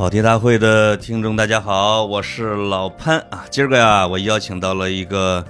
[0.00, 3.44] 跑题大会的听众，大家好，我是老潘啊。
[3.50, 5.44] 今儿个呀，我邀请到了一个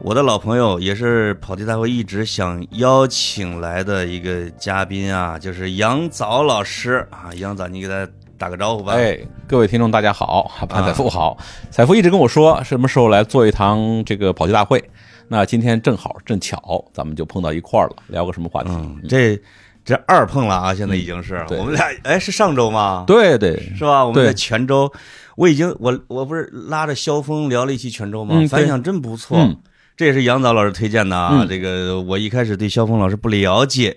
[0.00, 7.30] 我的老朋友，也是跑题大会一直想邀请来的一个嘉宾啊，就是杨早老师啊。
[7.36, 8.04] 杨早，你给他
[8.36, 8.94] 打个招呼吧。
[8.94, 9.16] 哎，
[9.46, 11.38] 各位听众，大家好，潘彩富好。
[11.70, 14.82] 彩富一直跟我说什么时候来做一堂这个跑题大会，
[15.28, 18.70] 那今天正好正巧，咱们就碰到一块儿了，聊个什么话题？
[18.72, 19.40] 嗯，这
[19.84, 23.04] 这二碰了啊，现在已经是、对我们俩，哎，是上周吗？
[23.06, 24.04] 对对，是吧？
[24.04, 24.92] 我们在泉州，
[25.36, 28.34] 我已经我我不是拉着萧峰聊了一期泉州吗？
[28.36, 29.38] 嗯反响真不错。
[29.38, 29.56] 嗯
[29.94, 31.30] 这也是杨早老师推荐的啊。
[31.32, 33.96] 嗯这个我一开始对萧峰老师不了解，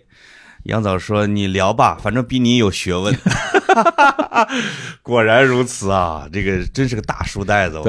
[0.63, 3.15] 杨早说你聊吧，反正比你有学问。
[5.03, 7.77] 果然如此啊，这个真是个大书呆子。
[7.79, 7.85] 我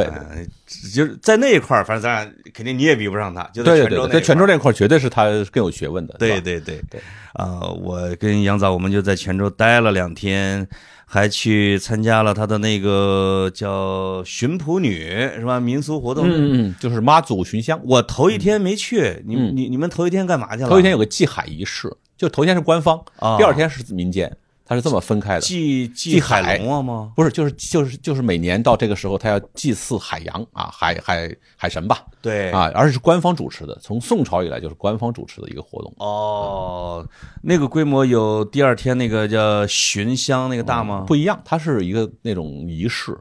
[0.92, 6.14] 就是在那一块儿，反正咱俩肯定你也比不上他，就在泉州在泉州那块儿绝对是他更有学问的。
[6.18, 7.00] 对对对对，
[7.34, 10.66] 啊、我跟杨早我们就在泉州待了两天，
[11.04, 15.04] 还去参加了他的那个叫巡捕女
[15.38, 15.60] 是吧？
[15.60, 16.28] 民俗活动。
[16.28, 17.80] 嗯嗯嗯，就是妈祖巡香。
[17.84, 20.68] 我头一天没去，你嗯你你们头一天干嘛去了？
[20.68, 25.40] 头一天有个祭海仪式，就头一天是官方，啊第二天是民间，它是这么分开的。
[25.40, 27.12] 祭祭祭海海龙王吗？
[27.14, 35.94] 不是，就是就是就是每年到这个时候，他要祭祀海洋啊，海海海神吧，对啊，而且是官方主持的，从宋朝以来就是官方主持的一个活动。
[35.98, 37.06] 哦，
[37.42, 41.04] 那个规模有第二天那个叫寻香那个大吗？
[41.06, 43.12] 不一样，它是一个那种仪式，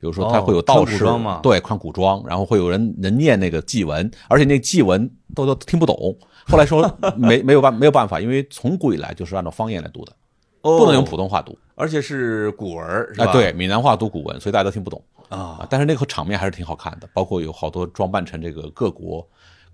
[0.00, 5.96] 比如说哦它会有道士，穿古装嘛对，穿古装，然后会有人人念那个祭文，而且那祭文都都听不懂。
[6.46, 10.16] 后来说没没有办没有办法，因为从古以来就是按照方言来读的，哦
[10.60, 13.26] 不能用普通话读而且是古文是吧？
[13.26, 15.66] 啊，对，闽南话读古文，所以大家都听不懂啊啊。
[15.70, 19.26] 但是那个场面还是挺好看的，包括有好多装扮成这个各国。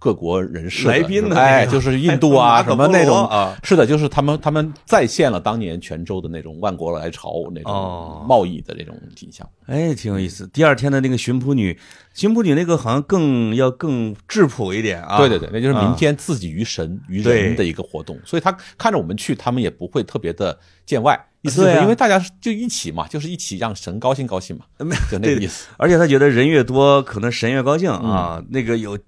[0.04, 9.48] 各国人士来宾呢哎，就是印度啊，什么那种啊是的，就是他们他们再现了当年泉州的那种万国来朝那哦种贸易的那种景象。
[9.64, 10.46] 哎，挺有意思。
[10.48, 11.78] 第二天的那个巡捕女，
[12.12, 15.16] 巡捕女那个好像更要更质朴一点啊。
[15.16, 24.66] 对对对，那就是民啊间自己于神于人的一个活动，所以他看着我们去，他们也不会特别的见外，意思是因为大家就一起嘛，就是一起让神高兴高兴嘛，
[25.10, 25.68] 就那个意思。
[25.78, 28.36] 而且他觉得人越多，可能神越高兴啊。
[28.36, 28.98] 嗯那个有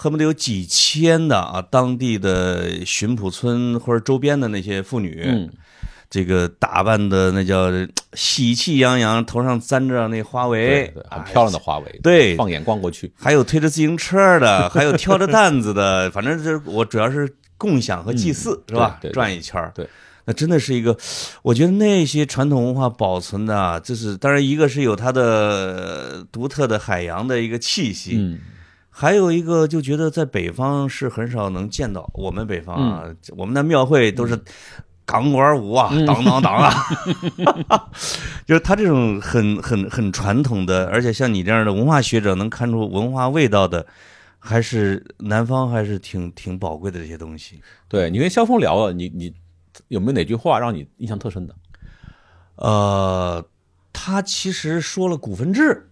[0.00, 5.50] 恨不得有几千的啊，当地的巡捕村或者周边的那些妇女，嗯，
[6.08, 7.66] 这个打扮的那叫
[8.12, 12.36] 喜气洋洋，头上簪着那花对围对，，很哎漂亮的花围，对。
[12.36, 18.98] 放眼逛过去，还有推着自行车的，还有挑着担子的， 反正就是我主要是共享和祭祀，是吧？
[18.98, 19.14] 嗯对对对。
[19.14, 19.72] 转一圈儿。
[19.74, 19.84] 对。
[20.26, 20.96] 那真的是一个，
[21.42, 28.38] 我觉得那些传统文化保存的啊，就是当然一个是有它的独特的海洋的一个气息，嗯，
[29.00, 32.10] 还有一个就觉得在北方是很少能见到。
[32.14, 34.36] 我们北方啊，嗯我们的庙会都是
[35.06, 36.74] 钢管舞啊，当当当啊，
[38.44, 43.86] 就是他这种很很很传统的，而且像你这样的文化学者能看出文化味道的，
[44.40, 47.62] 还是南方还是挺挺宝贵的这些东西。
[47.86, 49.32] 对你跟肖峰聊了，你你
[49.86, 51.54] 有没有哪句话让你印象特深的？
[52.56, 53.46] 呃，
[53.92, 55.88] 他其实说了股份制，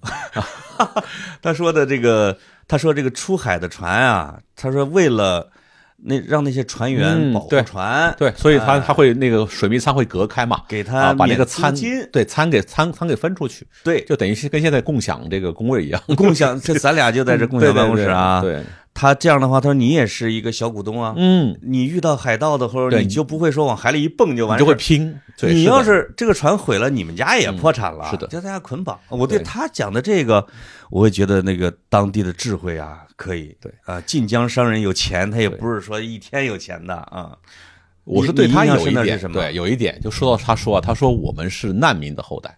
[1.40, 2.36] 他说的这个，
[2.69, 5.50] 他说这个出海的船啊，他说为了
[5.99, 11.75] 那让那些船员保护嗯对船，对，所以他哎他会那个水密舱会隔开嘛，给啊他把那个餐
[12.12, 16.03] 对餐给餐餐给分出去，对就等于是跟现在共享这个工位一样。
[16.16, 18.41] 共享，这咱俩就在这共享办公室啊。
[18.44, 18.65] 对，对
[18.98, 24.74] 他这样的话，他说你也是一个小股东啊，嗯，你遇到海盗的时候，对你就不会说往海里一蹦就你就会。
[24.74, 25.14] 拼。
[25.38, 28.98] 对你要是这个船毁了，你们家也破产了，嗯是的就大家捆绑。
[29.10, 30.46] 我对对他讲的这个，
[30.88, 33.54] 我会觉得那个当地的智慧啊，可以。
[33.60, 37.36] 对啊，晋江商人有钱，他也不是说一天有钱的啊。
[38.04, 42.56] 我是对他有一点是什么对，有一点就说到他说啊，他说我们是难民的后代，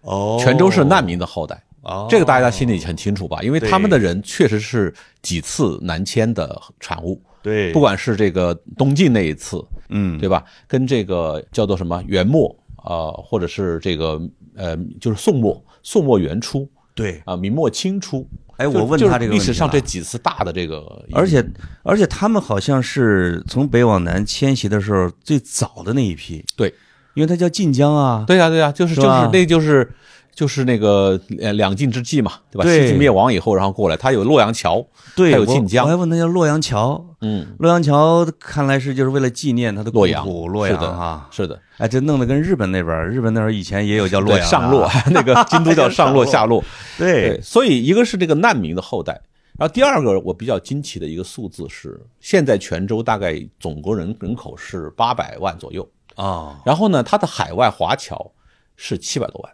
[0.00, 3.40] 哦泉州是难民的后代，哦，这个大家心里很清楚吧？
[3.42, 10.44] 因为他们的人确实是几次南迁的产物，对，不管是这个东晋那一次，嗯，对吧？
[10.66, 14.20] 跟这个叫做什么元末啊、呃或者是这个
[14.54, 18.26] 呃，就是宋末、宋末元初对，啊、明末清初。
[18.58, 21.44] 哎，我问他这个历史上这几次大的这个，而且
[21.82, 26.72] 而且他们好像是从北往南迁徙的时候最早的那一批，对，
[27.14, 29.90] 因为他叫晋江啊，对呀、对呀、就是就是那就是
[30.34, 32.64] 就是那个呃两晋之际嘛，对吧？
[32.64, 32.82] 对。
[32.82, 34.84] 西晋灭亡以后，然后过来，它有洛阳桥，
[35.14, 35.84] 对，还有晋江。
[35.84, 44.50] 我还问他叫洛阳桥，嗯，洛阳桥看来是就是为了纪念他的故洛阳土洛是的阳啊，是的，哎，这弄得跟日本那边，日本那会儿以前也有叫洛阳啊。
[44.50, 46.24] 上洛， 那个京都叫 上洛。
[46.24, 46.64] 下洛，
[46.98, 47.36] 对。
[47.36, 49.12] 对，所以一个是这个难民的后代，
[49.58, 58.30] 然后第二个我比较惊奇的一个数字是，现在泉州大概总国人人口是八百万左右，啊，然后呢，它的海外华侨
[58.76, 59.52] 是七百多万，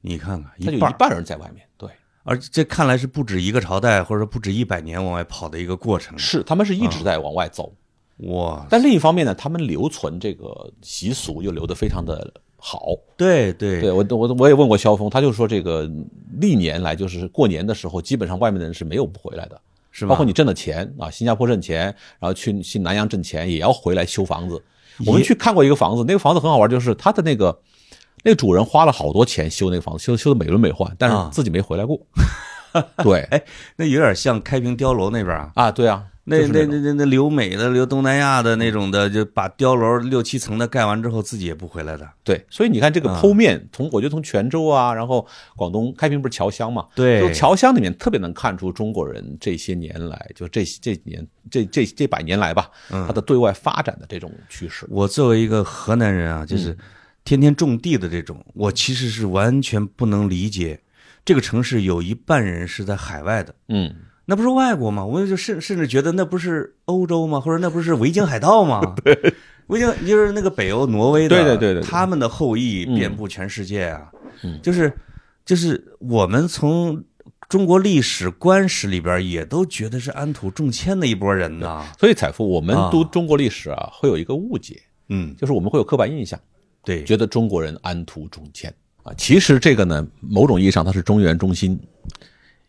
[0.00, 1.66] 你看看他就一半人在外面。
[1.76, 1.88] 对，
[2.24, 6.18] 而这看来是不止一个朝代，或者说不止一百年往外跑的一个过程。
[6.18, 7.72] 是他们是一直在往外走。
[8.18, 12.88] 哇，但另一方面呢，他们留存这个习俗又留得非常的好。
[13.16, 15.88] 对对对我我我也问过萧峰，他就说这个
[16.40, 19.60] 历年来就是过年的时候，基本上外面的人是没有不回来的，
[19.92, 20.10] 是吧？
[20.10, 21.84] 包括你挣的钱啊，新加坡挣钱，
[22.18, 24.60] 然后去去南洋挣钱，也要回来修房子。
[25.06, 27.56] 我们去看过一个房子，那个房子很好玩，就是它的那个
[28.22, 31.98] 那个主人花了好多钱修那个房子，修修的美轮美奂，但啊是自己没回来过。
[33.02, 33.42] 对，哎，
[33.76, 35.50] 那有点像开平碉楼那边啊。
[35.54, 42.06] 啊，对啊，那就是那那那那留美的、留东南亚的那种的，就把碉楼六七层的盖完之后，自己也不回来的。
[42.22, 45.26] 对，所以你看这个啊剖面，从我觉得从泉州啊，然后
[45.56, 54.86] 广东开平不是侨乡嘛，对就侨乡里面特别能看出中国人这些年来，就这这几年这这这百年来吧，嗯他的对外发展的这种趋势。
[54.90, 56.76] 我作为一个河南人啊，就是
[57.28, 60.80] 天天种地的这种，我其实是完全不能理解，
[61.26, 63.94] 这个城市有一半人是在海外的，嗯，
[64.24, 65.04] 那不是外国吗？
[65.04, 67.38] 我就甚甚至觉得那不是欧洲吗？
[67.38, 68.80] 或者那不是维京海盗吗？
[69.04, 69.34] 对，
[69.66, 71.86] 维京就是那个北欧挪威的，对对对对对。
[71.86, 74.10] 他们的后裔遍布全世界啊，
[74.42, 74.58] 嗯。
[74.62, 74.90] 就是
[75.44, 77.04] 就是我们从。
[77.48, 82.90] 中国历史官史里边也都觉得是安土重迁的一波人呐，所以采夫，我们啊。
[82.92, 84.78] 读中国历史啊，会有一个误解，
[85.08, 86.38] 嗯，就是我们会有刻板印象，
[86.88, 89.12] 对，觉得中国人安土重迁啊。
[89.18, 91.78] 其实这个呢，某种意义上它是中原中心。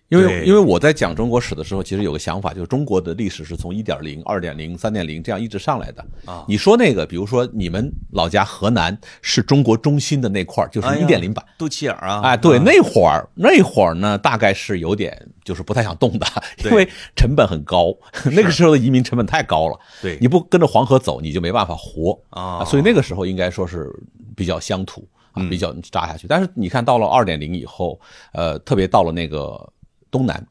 [0.09, 11.45] 因为因为我在讲中国史的时候，其实有个想法，就是中国的历史是从一点零、二点零、三点零这样一直上来的啊你说那个，比如说你们老家河南是中国中心的那块儿，就是一点零版。
[11.57, 16.25] 肚脐眼儿啊，哎，对，啊那会儿那会儿呢，大概是有点就是不太想动的，
[16.65, 17.95] 因为成本很高，
[18.33, 19.79] 那个时候的移民成本太高了。
[20.01, 23.88] 对你不跟着黄河走，你就没办法活啊所以那个时候应该说是
[24.35, 26.25] 比较乡土啊，比较扎下去。
[26.27, 28.00] 但是你看到了二点零以后，
[28.33, 29.71] 呃，特别到了那个
[30.11, 30.45] 东南、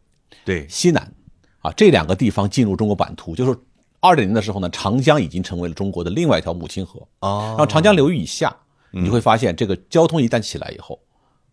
[0.44, 1.12] 对，西南
[1.60, 3.58] 啊这两个地方进入中国版图，就是
[4.00, 7.00] 二点零的时候呢，长江已经成为了中国的另外一条母亲河。
[7.19, 8.56] 啊然后长江流域以下，
[8.90, 10.99] 你会发现这个交通一旦起来以后，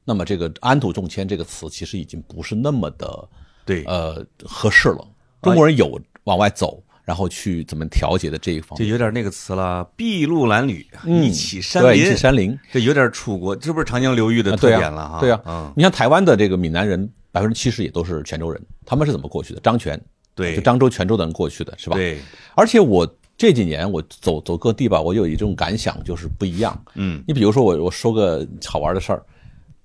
[0.04, 3.30] 那么这个安土重迁这个词其实已经不是那么的
[3.66, 5.08] 对，呃合适了。
[5.42, 12.58] 中国人有往外走，然后去怎么调节的这一方面，就有点那个词了，筚路蓝缕，嗯一起山对，林，一起山林。
[12.72, 19.60] 这有点楚国，这不是长江流域的特点了哈？，对啊，嗯，你像台湾的这个闽南人，百分之七十也都是泉州人，他们是怎么过去的？
[19.60, 20.02] 漳泉，
[20.34, 21.98] 对就漳州、泉州的人过去的，是吧？。
[21.98, 22.18] 对，
[22.56, 23.06] 而且我
[23.36, 26.82] 这几年我走走各地吧，我有一种感想，就是不一样。
[26.94, 29.22] 嗯你比如说我我说个好玩的事儿，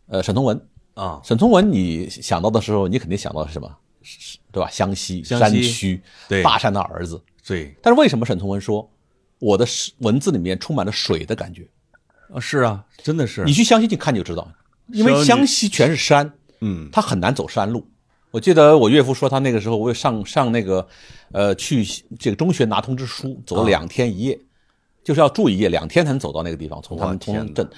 [0.06, 0.64] 呃，沈从文，
[0.94, 3.68] 啊，沈从文，你想到的时候，你肯定想到的是什么？
[4.52, 4.70] 对吧？
[4.70, 7.20] 湘西山区，对大山的儿子。
[7.44, 8.88] 对，但是为什么沈从文说
[9.40, 11.66] 我的诗文字里面充满了水的感觉？
[12.32, 14.48] 啊是啊，真的是你，去湘西，去看你就知道，
[14.92, 17.86] 因为湘西全是山，嗯，他很难走山路。
[18.30, 20.86] 我记得我岳父说，他那个时候为上上那个，
[21.32, 21.84] 呃，去
[22.18, 24.38] 这个中学拿通知书，走了两天一夜，
[25.02, 26.80] 就是要住一夜，两天才能走到那个地方。
[26.80, 27.70] 从他们哇天哪从镇，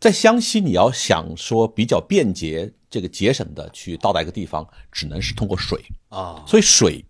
[0.00, 5.78] 在湘西，你要想说比较便捷、这个节省的去到达一个地方，只能是通过水。
[6.08, 7.04] 啊，所以水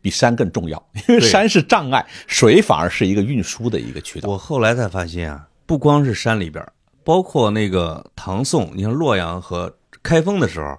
[0.00, 4.28] 比山更重要，因为山是障碍，水反而是一个运输的一个渠道。
[4.28, 6.64] 我后来才发现啊，不光是山里边，
[7.02, 9.74] 包括那个唐宋，你像洛阳和
[10.04, 10.78] 开封的时候，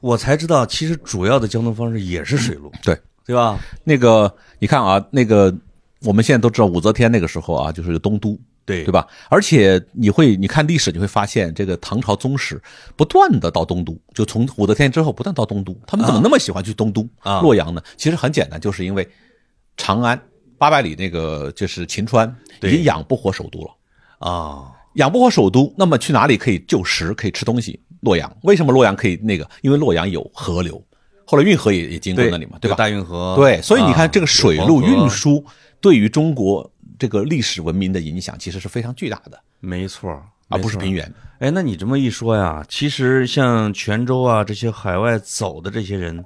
[0.00, 3.60] 我才知道，其实主要的交通方式也是水路，对，对吧？
[3.84, 5.54] 那个你看啊，那个
[6.00, 9.06] 我们现在都知道武则天那个时候啊，就是东都，对对吧？
[9.28, 12.60] 而且你会你看历史，你会发现这个唐朝宗室
[12.96, 17.82] 不断的到东都，就从武则天之后不断到东都，他们怎么那么喜欢去东都、啊洛阳呢？
[17.96, 19.08] 其实很简单，就是因为
[19.76, 20.20] 长安
[20.58, 23.70] 八百里那个就是秦川已经养不活首都了。
[24.18, 27.78] 啊，养不活首都，那么去哪里可以就食，可以吃东西？
[28.02, 28.30] 洛阳。
[28.42, 29.48] 为什么洛阳可以那个？
[29.62, 30.80] 因为洛阳有河流，
[31.24, 32.76] 后来运河也也经过那里嘛，对吧？
[32.76, 35.44] 大运河，对，所以你看啊这个水路运输
[35.80, 41.10] 对于中国这个历史文明的影响，其实是非常巨大的，没错，而不是平原。
[41.38, 46.24] 哎，那你这么一说呀，其实像泉州啊这些海外走的这些人，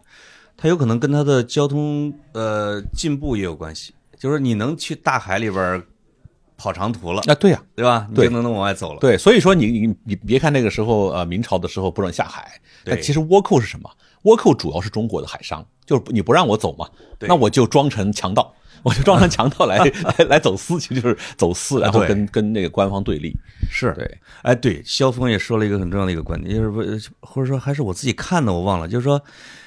[0.56, 5.83] 他有可能跟他的交通呃进步也有关系，就是你能去大海里边儿
[6.56, 8.06] 跑长途了，啊，对呀、对吧？
[8.10, 9.00] 你对就能能往外走了。
[9.00, 13.90] 对，所以说你你你别看那个时候呃明朝的时候不让下海，对但其实倭寇是什么？
[14.25, 19.78] 倭寇主要是中国的海商，就是你不让我走嘛，对那我就装成强盗， 我就装成强盗来
[20.18, 23.32] 来来走私，其实就是走私，然后跟跟那个官方对立。
[23.70, 26.80] 是，对，哎，对，萧峰也说了一个很重要的一个观点，就是不，
[27.20, 29.22] 或者说还是我自己看的，我忘了，就是说，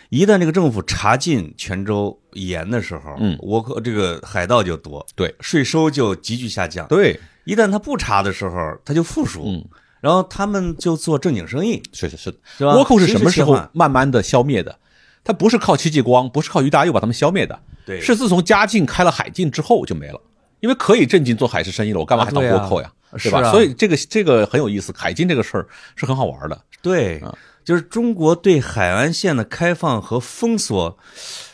[0.10, 6.88] 一旦这个政府查禁泉州盐的时候，嗯倭寇这个海盗就多，对税收就急剧下降。
[6.88, 9.44] 对，一旦他不查的时候，他就负数。
[9.46, 9.64] 嗯，
[10.02, 12.38] 然后他们就做正经生意，是是是的。
[12.58, 12.74] 是吧？
[12.74, 14.78] 倭寇是什么时候慢慢的消灭的？
[15.24, 20.20] 他不是靠戚继光，不是靠于大佑把他们消灭的，对是自从嘉靖开了海禁之后就没了。
[20.60, 22.92] 因为可以正经做海事生意了，我干嘛还当倭寇呀？
[23.16, 23.48] 是对吧？
[23.48, 26.60] 啊所以这个这个很有意思，海禁这个事儿是很好玩的。
[26.82, 27.22] 对，
[27.70, 30.98] 就是中国对海岸线的开放和封锁，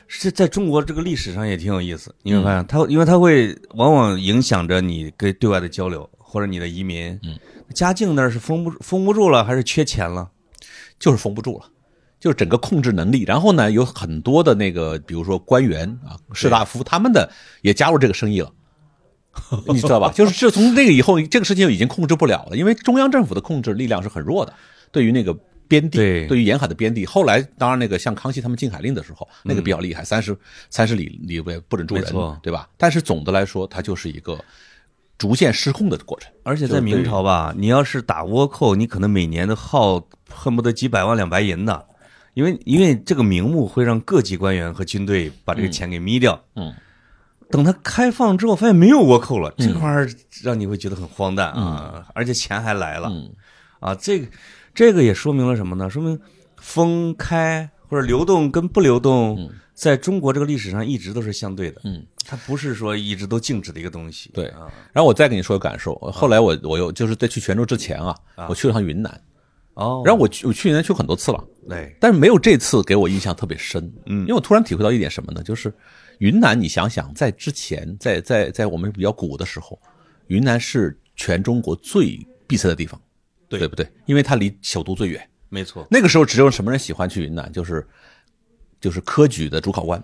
[0.08, 2.16] 是在中国这个历史上也挺有意思。
[2.24, 7.20] 你会发现，它因为它会往往影响着你跟对外的交流或者你的移民。
[7.22, 7.38] 嗯，
[7.74, 10.30] 嘉靖那儿是封不封不住了，还是缺钱了？
[10.98, 11.66] 就是封不住了，
[12.18, 13.24] 就是整个控制能力。
[13.24, 17.30] 然后呢，有很多的那个，比如说官员啊、士大夫，他们的
[17.62, 18.50] 也加入这个生意了。
[19.68, 20.14] 你知道吧？
[20.16, 24.54] 就是这从那个以后，这个事情已经控制不了了，因为中央政府的控制力量是很弱的，
[24.94, 27.06] 对于那个边地，对于沿海的边地。
[27.06, 30.36] 后来当然那个像康熙他们禁海令的时候，那个比较厉害，三十
[30.70, 32.06] 三十里里边不准住人
[32.42, 32.70] 对吧？
[32.78, 34.40] 但是总的来说，它就是一个
[35.18, 36.32] 逐渐失控的过程。
[36.44, 41.82] 而且在明朝吧，你要是打倭寇，你可能每年的耗恨不得几百万两白银呢，
[42.34, 46.44] 因为因为这个名目会让各级官员和军队把这个钱给眯掉。
[46.56, 46.74] 嗯，
[47.50, 50.10] 等它开放之后，发现没有倭寇了，这块儿
[50.44, 53.10] 让你会觉得很荒诞啊，而且钱还来了。
[53.12, 53.32] 嗯
[53.82, 54.26] 啊，这个
[54.76, 55.90] 这个也说明了什么呢？
[55.90, 56.20] 说明
[56.58, 61.82] 封开或者流动跟不流动，在中国这个历史上一直都是相对的。
[61.86, 64.30] 嗯，它不是说一直都静止的一个东西。
[64.34, 68.16] 对啊，然后我再跟你说个感受，后来我我又就是在去泉州之前啊，
[68.50, 69.22] 我去了趟云南，
[69.76, 71.44] 哦，然后我去我去云南去过很多次了。
[71.70, 75.42] 对，但是没有这次给我印象特别深，嗯因为我突然体会到一点什么呢？
[75.42, 75.74] 就是
[76.20, 79.80] 云南，你想想，在之前，在在在我们比较古的时候，
[80.28, 83.00] 云南是全中国最闭塞的地方，
[83.50, 83.88] 对对不对？
[84.06, 85.28] 因为它离首都最远。
[85.50, 85.88] 没错。
[85.90, 87.52] 那个时候只有什么人喜欢去云南？
[87.52, 87.86] 就是
[88.82, 90.04] 就是科举的主考官，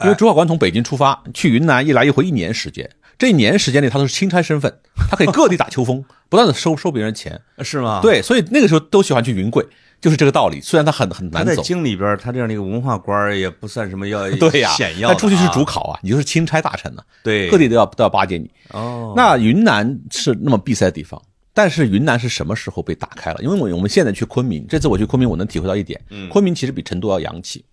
[0.00, 7.40] 因为主考官从北京出发去云南，一来一回一年时间，这一年时间里他都是钦差身份，他可以各地打秋风， 不断的收收别人钱。
[7.60, 9.64] 是吗？，对，所以那个时候都喜欢去云贵，
[10.00, 10.60] 就是这个道理。
[10.60, 15.14] 虽然他很很难走，京里边，他这样的一个文化官也不算什么要 对呀，显要啊。
[15.14, 18.50] 他出去是主考啊，你就是钦差大臣呢、对各地都要都要巴结你。
[18.70, 21.20] 哦，那云南是那么闭塞的地方，
[21.54, 23.38] 但是云南是什么时候被打开了？
[23.40, 27.64] 因为我我们现在去昆明，这次我去昆明，我能体会到一点，嗯昆明其实比成都要洋气，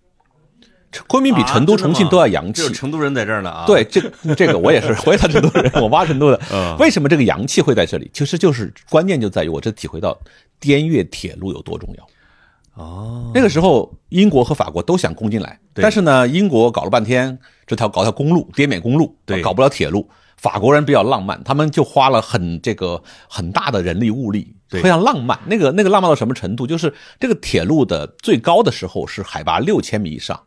[1.08, 2.68] 昆明比啊成都、重庆都要洋气。
[2.72, 3.66] 成都人在这儿呢啊。
[3.66, 6.40] 对，这个这个我也是， 我也是成都人， 我妈成都的。
[6.52, 8.08] 嗯为什么这个洋气会在这里？
[8.14, 10.16] 其实就是关键就在于我这体会到
[10.60, 12.06] 滇越铁路有多重要。
[12.74, 20.08] 哦，那个时候，英国和法国都想攻进来，对但是呢，英国搞了半天，这条搞条公路，滇缅公路，对搞不了铁路。
[20.42, 24.82] 法国人比较浪漫，他们就花了很这个很大的人力物力，对。
[24.82, 25.38] 非常浪漫。
[25.46, 26.66] 那个那个浪漫到什么程度？
[26.66, 30.42] 就是这个铁路的最高的时候是海拔六千米以上，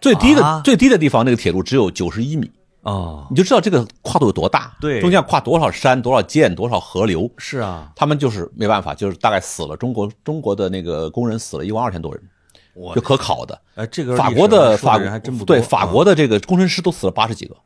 [0.00, 0.60] 最低的、啊。
[0.64, 2.50] 最低的地方那个铁路只有九十一米，
[2.82, 4.76] 哦，你就知道这个跨度有多大。
[4.80, 5.00] 对。
[5.00, 7.30] 中间要跨多少山、多少涧、多少河流。
[7.38, 12.20] 是啊，他们就是没办法，就是大概死了，中国中国的那个工人死了一万二千多人，
[12.74, 13.56] 我就可考的。
[13.76, 17.56] 哎，这个法国的法人还真不多对法国的这个工程师都死了八十几个，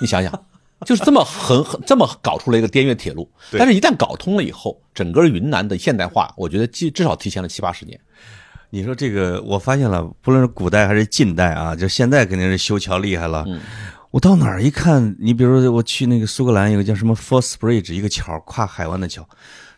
[0.00, 0.32] 你想想，
[0.86, 7.98] 就是这么很很这么搞出了一个滇越铁路，但是一旦搞通了以后，整个云南的现代化，我觉得至至少提前了七八十年。
[8.70, 13.44] 你说这个，我发现了，不论是古代还是近代啊，就现在肯定是修桥厉害了。
[13.46, 13.60] 嗯
[14.10, 19.24] 我到哪儿一看，你比如说我去那个苏格兰有个叫什么 Forth Bridge 一个桥，跨海湾的桥，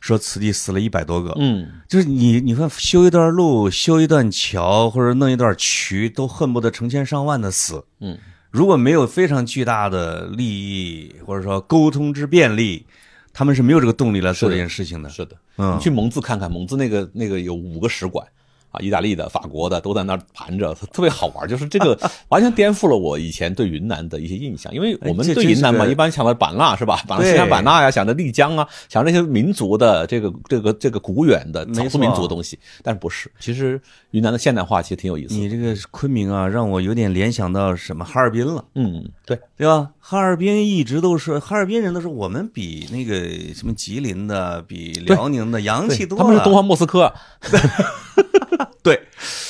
[0.01, 1.37] 说此地死了一百多个。
[1.39, 7.85] 嗯，就是你，你看修一段路、修一段桥或者弄一段渠，都恨不得成千上万的死。
[8.01, 8.17] 嗯，
[8.53, 12.87] 如果没有非常巨大的利益或者说沟通之便利，
[13.33, 15.09] 他们是没有这个动力来做这件事情的。
[15.09, 18.25] 是的，嗯你去蒙自看看，蒙自那个那个有五个使馆。
[18.73, 21.47] 啊，意大利的、法国的都在那儿盘着，特别好玩。
[21.49, 21.97] 就是这个
[22.29, 26.97] 完全颠覆了我以前对云南的一些印象，因为我们对云南嘛，一般想到版纳是吧？
[26.97, 33.31] 想到对西南版纳呀，想着丽江啊，想着那些民族的这个这个这个古远的少数民族的东西，但是不是。
[33.39, 33.81] 其实
[34.13, 35.41] 云南的现代化其实挺有意思的。
[35.41, 39.91] 你这个昆明啊，让我有点联想到什么哈尔滨了，嗯，对，对吧？
[40.05, 46.25] 哈尔滨一直都是哈尔滨人都是我们比那个什么吉林的、比辽宁的洋气多了。
[46.25, 47.15] 他们是东方莫斯科啊。
[48.83, 49.01] 对，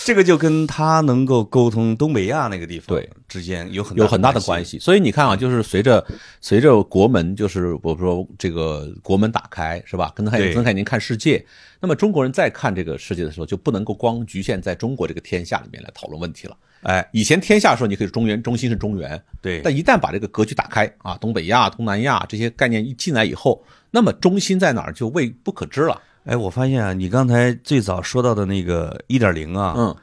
[0.05, 4.79] 这个就跟他能够沟通东北亚那个地方对之间有很有很大的关关系。
[4.79, 6.07] 所以你看啊，就是随着
[6.43, 10.13] 随着国门，就是我说这个国门打开，是吧？
[10.15, 11.43] 跟海对跟海宁看世界，
[11.81, 16.55] 那么中国人在看这个世界的时候，就不能够光局限在中国这个天下里面来讨论问题了。
[16.83, 26.01] 哎，以前天下的时候，你可以中原中心是中原，对，但一旦把这个格局打开啊，东北亚、东南亚这些概念一进来以后，那么中心在哪儿就未不可知了。
[26.25, 29.97] 哎，我发现啊，你刚才最早说到的那个一点零啊，嗯，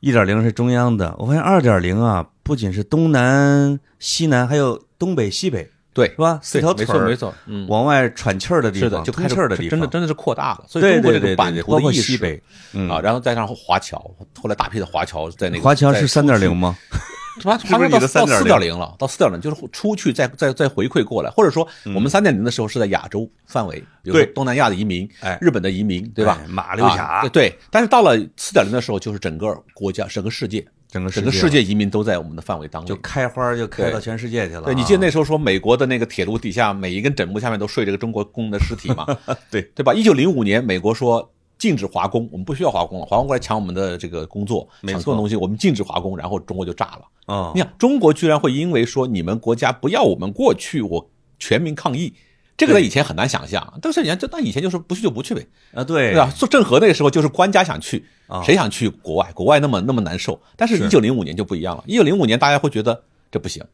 [0.00, 6.40] 一点零是中央的，我发现二点零啊，不仅是东南、西南，还有东北、西北，对，是吧？
[6.42, 10.64] 四条没腿儿错没错，嗯，往外喘气儿的地方，是的，就通开始气儿的地方，真的真的是扩大了。
[10.68, 13.98] 所以对中国对对对对，这个版图的意识西北，嗯啊，然后再加上华侨，
[14.40, 16.76] 后来大批的华侨在那个华侨是在三点零吗？
[17.42, 26.46] 华是不是你的华侨到到四3.0点零了，到四点零就是出去再再再回馈过来，或者说我们三点零的时候是在亚洲范围，比如说东南亚的移民，哎日本的移民，对吧哎？
[26.46, 32.94] 马六甲对，但是到了四点零的时候，就是整个国家、整个世界、整个整个世界移民都在我们的范围当中。
[32.94, 34.64] 就开花就开到全世界去了啊。
[34.66, 39.06] 对你记得那时候说美国的那个铁路底下每一根枕木下面都睡着个中国工人的尸体嘛？
[39.50, 39.94] 对对吧？
[39.94, 47.02] 一九零五年，美国说禁止华工，我们不需要华工了，华工过来抢我们的这个工作，抢错东西，我们禁止华工，然后中国就炸了。
[47.26, 52.12] 哦你，想，中国居然会因为说你们国家不要我们过去，我全民抗议，
[52.56, 53.78] 这个在以前很难想象。
[53.80, 56.30] 但是你看，这那以前就是不去就不去呗，啊对对吧？
[56.36, 59.32] 做郑和那个时候就是官家想去啊，谁想去国外？
[59.32, 60.40] 国外那么那么难受。
[60.56, 61.84] 但是，是一九零五年就不一样了。
[61.86, 63.64] 一九零五年大家会觉得这不行，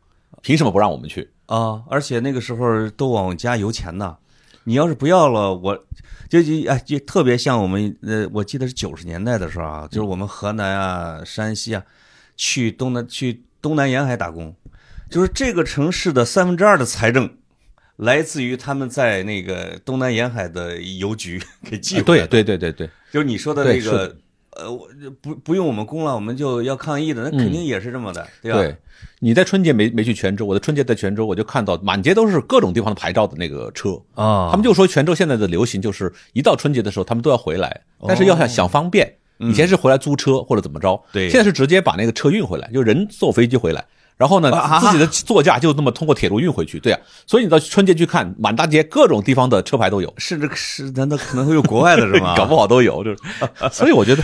[0.43, 1.29] 凭什么不让我们去？
[1.47, 4.17] 啊，而且那个时候都往家邮钱呢。
[4.65, 5.75] 你要是不要了，我
[6.29, 11.83] 就就哎，就特别像我们呃，我记得是九十年代的时候啊，就是我们河南啊、山西啊，
[12.37, 14.55] 去东南去东南沿海打工，
[15.09, 17.31] 就是这个城市的三分之二的财政
[17.99, 22.45] 来自于他们在那个东南沿海的邮局 给寄回来对的。
[22.45, 24.17] 对对对对，就是你说的那个，
[24.51, 24.89] 呃，我
[25.21, 28.59] 不不用我们供了，我们就要抗议的，那肯定也是这么的，对吧？
[28.59, 28.77] 对，
[29.19, 34.01] 你在春节没没去泉州，我的春节在泉州，我就看到满街都是各种地方的牌照的那个车。
[34.15, 43.85] 啊他们就说泉州现在的流行就是一到春节的时候，他们都要回来，但是要想想方便，以前是回来租车或者怎么着，对现在是直接把那个车运回来，就人坐飞机回来。
[44.19, 52.35] 然后呢啊，自己的座驾就那么通过铁路运回去，对啊，所以你到春节去看，满大街各种地方的车牌都有，甚至是难道可能会有国外的是吗？
[52.37, 53.19] 搞不好都有，就是，
[53.73, 54.23] 所以我觉得，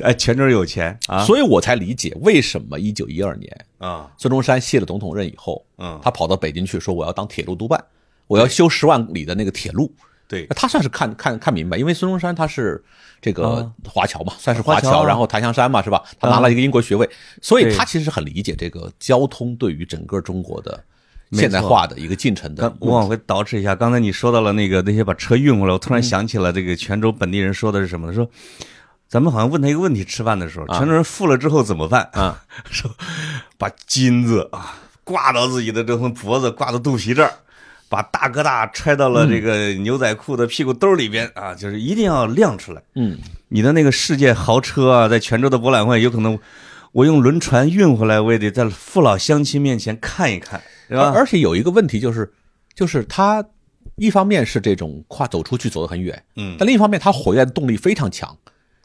[0.00, 1.24] 哎，泉州有钱啊。
[1.24, 5.98] 所以我才理解为什么一九一二年啊，孙中山卸了总统任以后，嗯。
[6.02, 7.82] 他跑到北京去说我要当铁路督办，
[8.26, 9.92] 我要修十万里的那个铁路。
[10.34, 12.82] 对那他算是看看看明白，因为孙中山他是
[13.22, 16.02] 这个啊华侨嘛，算是华侨，华侨啊然后檀香山嘛，是吧？
[16.18, 17.08] 他拿了一个英国学位，
[17.40, 20.82] 所以他其实很理解这个交通对于整个中国的
[21.32, 22.72] 现代化的一个进程的。
[22.80, 28.12] 我往回倒饬一下，刚才你说到了那个那些把车运过来，我突然嗯想起了这个泉州本地人说的是什么呢？
[28.12, 28.28] 说
[29.08, 32.08] 咱们好像问他一个问题，吃饭的时候，泉州人富了之后怎么办？
[32.12, 32.90] 啊， 说
[33.56, 37.32] 把金子啊挂到自己的这层脖子，挂到肚皮这儿。
[37.94, 42.82] 把大哥大揣到了这个牛仔裤的屁股兜里边啊，就是一定要亮出来。
[42.96, 43.16] 嗯，
[43.50, 46.36] 你的那个世界豪车啊，在泉州的博览会，有可能
[46.90, 51.12] 我用轮船运回来，我也得在父老乡亲面前看一看，对吧？
[51.14, 52.28] 而而且有一个问题就是，
[52.74, 53.44] 就是他
[53.94, 58.36] 一方面是这种跨走出去走得很远，嗯，但另一方面他回来的动力非常强。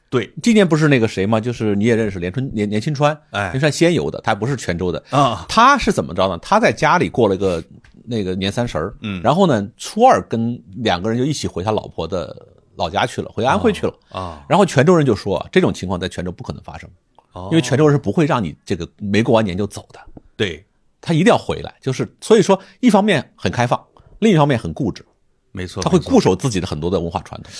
[0.08, 1.40] 对今年不是那个谁吗？
[1.40, 6.38] 就是你也认识连春连连清川，哎连川仙游的，他不是泉州的，啊，他是怎么着呢？
[6.38, 7.62] 他在家里过了个
[8.10, 9.22] 那个年三十儿，嗯。
[9.22, 13.94] 然后呢，初二跟两个人就一起回他老婆的老家去了，回安徽去了。
[14.10, 16.90] 啊，然后泉州人就说啊，这种情况在泉州不可能发生，
[17.32, 17.48] 哦。
[17.52, 20.00] 因为泉州人是不会让你这个没过完年就走的，
[20.36, 20.64] 对，
[21.00, 21.72] 他一定要回来。
[21.80, 23.80] 就是所以说，一方面很开放，
[24.18, 25.04] 另一方面很固执，
[25.52, 27.52] 没错，他会固守自己的很多的文化传统。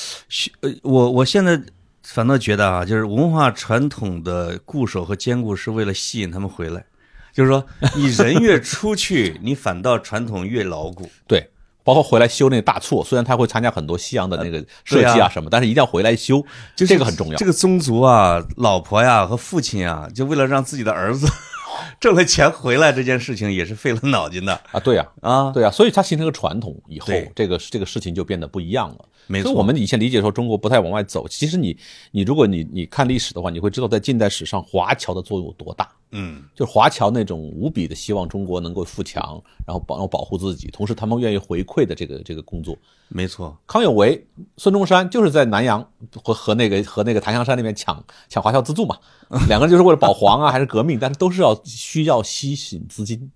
[0.62, 1.60] 呃，我我现在
[2.02, 6.84] 反倒觉得啊，就是文化传统的固守和坚固是为了吸引他们回来，
[7.32, 7.64] 就是说
[7.96, 11.08] 你人越出去， 你反倒传统越牢固。
[11.26, 11.48] 对，
[11.84, 16.40] 包括回来修那个大厝，虽然他会参加很多西洋的那个设计啊什么，但是一定要回来修，
[16.76, 17.46] 就是这个很重要这。
[17.46, 21.26] 个宗族啊，老婆呀和父亲啊，就为了让自己的儿子
[21.98, 25.50] 挣了钱回来，这件事情也是费了脑筋的啊，对呀、啊。
[25.52, 29.04] 对啊，所以它形成个传统以后，这个这个事情就变得不一样了。
[29.26, 31.76] 没错所以我们以前理解说中国不太往外走，其实你
[32.10, 35.88] 你如果你你看历史的话，你会知道在近代史上华侨的作用有多大。
[36.12, 42.76] 嗯，就是华侨那种无比的希望中国能够富强，然后保然后保护自己，同时他们愿意回馈的这个这个工作。
[43.08, 44.24] 没错，康有为、
[44.56, 45.84] 孙中山就是在南阳
[46.22, 48.96] 和和那个和那个檀香山那边抢抢华侨资助嘛，
[49.48, 53.30] 两个人就是为了保皇啊，还是革命，但是都是要需要吸引资金。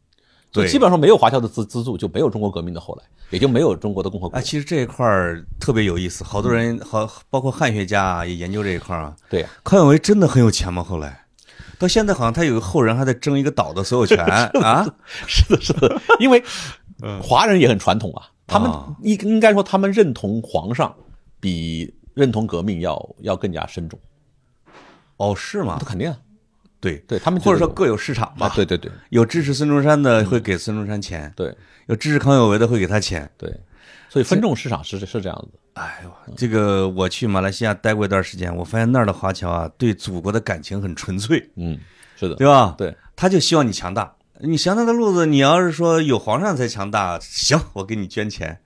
[0.52, 4.38] 对基本上没有华侨的资资助，就没有中国革命的后来，也就没有中国的共和国。
[4.38, 9.16] 啊，其实这一块儿特别有意思，好多人好，包括汉学家啊也研究这一块儿啊。
[9.28, 10.84] 对呀、康有为真的很有钱吗？
[10.84, 11.23] 后来，
[11.78, 14.18] 到现在好像他有个后人还在争一个岛的所有权
[14.62, 14.86] 啊。
[15.26, 16.42] 是的，是的，因为
[17.22, 20.94] 华人也很传统啊，他们啊应应该说他们认同皇上
[21.40, 23.98] 比认同革命要要更加深重，
[25.16, 25.86] 哦，是吗这？
[25.86, 26.16] 肯定啊，
[26.80, 28.46] 对，对他们或者说各有市场吧。
[28.46, 31.54] 啊，对对对有支持孙中山的会给孙中山钱，对
[31.86, 33.28] 有支持康有为的会给他钱。
[33.36, 33.52] 对，
[34.08, 35.58] 所以分众市场是是这样子的。
[35.74, 41.78] 哎呦，这个我去马来西亚待过一段时间，我发现那儿的华侨啊，对祖国的感情很纯粹，嗯，
[42.16, 42.74] 是的，对吧？
[42.78, 48.58] 对，他就希望你强大，你强大的路子，你要是说有皇上才强大，行，我给你捐钱。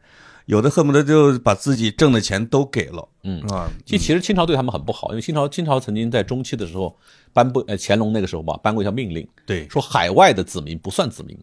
[0.49, 6.97] 有的恨不得就把自己挣的钱都给了，嗯啊，其其实清朝对他们很不好，因为清朝清朝曾经在中期的时候
[7.35, 11.39] 颁布，呃，乾隆那个时候吧，颁过一条命令，对，说海外的子民不算子民。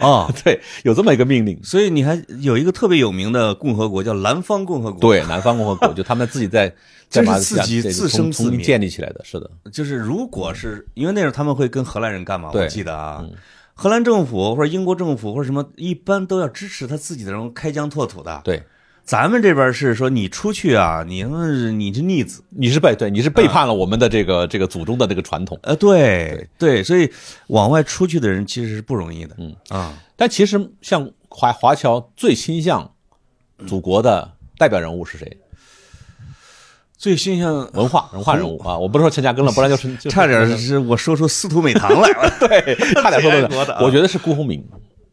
[0.00, 1.56] 啊， 对，有这么一个命令。
[1.62, 6.68] 所以你还有一个特别有名的共和国叫南方共和国，对，南方共和国就他们自己在
[7.08, 12.50] 在这是自己自生自灭建立起来的，是的，就是如果是因为那时候他们会跟荷兰人干嘛？
[12.52, 13.24] 我记得啊，
[13.82, 18.40] 荷兰政府或者英国政府或者什么，一般都要支持他自己的人开疆拓土的。
[18.44, 18.62] 对，
[19.02, 22.44] 咱们这边是说你出去啊，你是你是逆子。
[22.50, 25.58] 你是背对，你是背叛了我们的这个这个祖宗的这个传统。
[25.64, 27.10] 呃，对对，所以
[27.48, 29.34] 往外出去的人其实是不容易的。
[29.38, 32.88] 嗯啊，但其实像华华侨最倾向
[33.66, 35.38] 祖国的代表人物是谁？
[37.02, 42.32] 最形象文化文化人物啊，我不是说陈嘉庚了，不然就是 就是差点是我说出司徒美堂来了。
[42.38, 43.28] 对，差点说
[43.66, 44.64] 的我觉得是辜鸿铭。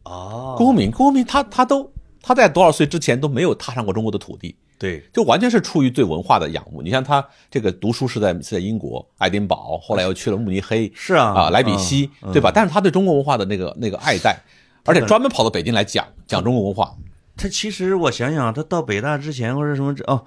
[0.04, 6.80] 哦，辜鸿铭，辜鸿铭他他都他在多少岁之前都没有踏上过中国的土地，对就完全是出于对文化的仰慕。
[6.84, 12.52] 你像他这个读书是在是在英国爱丁堡，后来又去了慕尼黑，是啊啊莱比锡，对吧？
[12.54, 14.38] 但是他对中国文化的那个那个爱戴，
[14.86, 16.94] 而且专门跑到北京来讲讲中国文化。
[17.36, 20.24] 他其实我想想，他到北大之前或者什么之哦，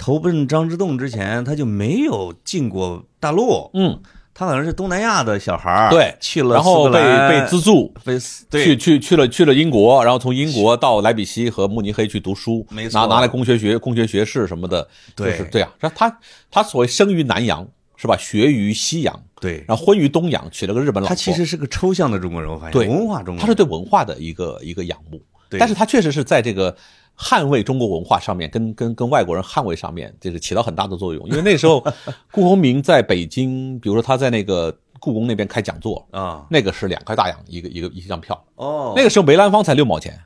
[0.00, 3.70] 投奔张之洞之前，他就没有进过大陆。
[3.74, 4.00] 嗯，
[4.32, 7.92] 他好像是东南亚的小孩儿对，去了然后被被资助。
[8.02, 8.64] 被对。
[8.64, 12.98] 去去去了去了英国，然后从英国到莱比锡和慕尼黑去读书，没错。
[12.98, 15.32] 拿拿来工学学工学学士什么的，对。
[15.32, 16.18] 就是对啊，他他
[16.50, 18.16] 他所谓生于南洋是吧？
[18.16, 21.08] 学于西洋，对，然后婚于东洋，娶了个日本老婆。
[21.10, 22.72] 他其实是个抽象的中国人，我发现。
[22.72, 22.88] 对。
[22.88, 25.60] 文化中国人，他是对文化的一个一个仰慕，对。
[25.60, 26.74] 但是他确实是在这个
[27.20, 31.28] 捍卫中国文化上面，跟跟跟外国人捍卫上面，就是起到很大的作用。
[31.28, 31.84] 因为那时候
[32.32, 40.18] 辜鸿铭在北京，比如说他在那个故宫那边开讲座，啊那个是两块大洋一个一个一张票，哦，那个时候梅兰芳才六毛钱。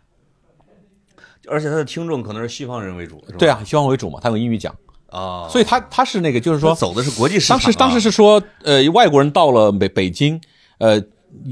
[1.46, 4.74] 而且他的听众可能是西方人为主，对啊，西方为主嘛，他用英语讲，
[5.11, 7.61] 啊，所以他他是那个，就是说，走的是国际市场啊。
[7.61, 10.40] 当时当时是说，呃，外国人到了北北京，
[10.78, 11.02] 呃，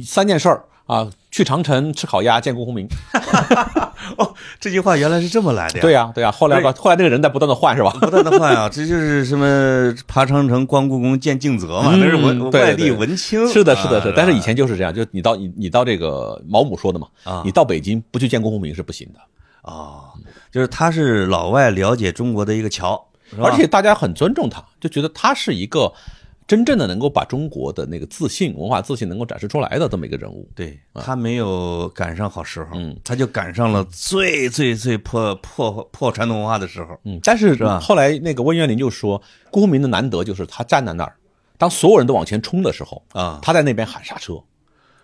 [0.03, 2.87] 三件事儿啊，去长城吃烤鸭，见辜鸿铭。
[4.19, 5.81] 哦，这句话原来是这么来的呀。
[5.81, 7.91] 对呀、对呀、后来吧，后来这个人在不断的换是吧？
[8.01, 13.49] 不断的换啊，这就是什么爬长城、观故宫、见敬泽嘛，嗯那是文外地文青。
[13.49, 14.15] 是的，是的，是的。
[14.15, 19.21] 但是以啊前就是这样，就你到你你到这个毛姆说的嘛，啊你到北京不去见辜鸿铭是不行的，
[19.63, 20.05] 哦，
[20.53, 23.03] 就是他是老外了解中国的一个桥，
[23.43, 25.91] 而且大家很尊重他，就觉得他是一个
[26.53, 30.47] 真正的能够把中国的那个自信、文化自信能够展示出来的这么一个人物。
[30.55, 36.89] 对他没有赶上好时候，嗯，他就赶上了最最最破破破传统文化的时候。
[37.05, 39.19] 嗯，但是是吧后来那个温元林就说，
[39.51, 41.17] 辜鸿铭的难得就是他站在那儿，
[41.57, 44.35] 当所有人都往前冲的时候，啊他在那边喊刹车，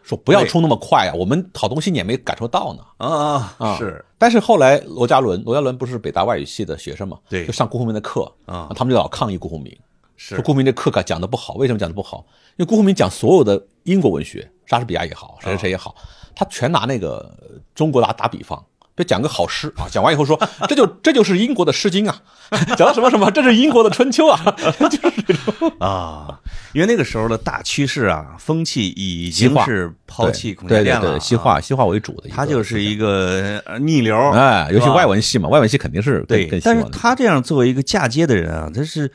[0.03, 2.83] 说不要冲那么快啊，我们好东西你也没感受到呢。
[2.99, 4.05] 啊啊啊，是。
[4.19, 9.79] 但是后来罗家伦，罗家伦不是北大外语系的学生嘛，对就上辜鸿铭的课啊他们就老抗议辜鸿铭，是
[10.19, 12.27] 说顾鸿铭这课讲的不好，为什么讲的不好？
[12.57, 15.95] 因为顾鸿铭讲所有的英国文学，莎士比亚也好，谁谁谁也好，
[16.35, 17.35] 他全拿那个
[17.75, 18.63] 中国打打比方。
[18.97, 20.37] 就讲个好诗啊，讲完以后说，
[20.69, 22.21] 这就这就是英国的《诗经》啊，
[22.77, 24.43] 讲到什么什么，这是英国的《春秋》啊，
[24.91, 25.73] 就是这种。
[25.79, 26.41] 啊，
[26.73, 39.09] 因为那个时候的大趋势啊，风气已经是抛弃孔对对雀店了，对，西化西化为主的他就是一个呃逆流，哎，尤其外文系嘛，外文系肯定是对但是他这样作为一个嫁接的人啊，他是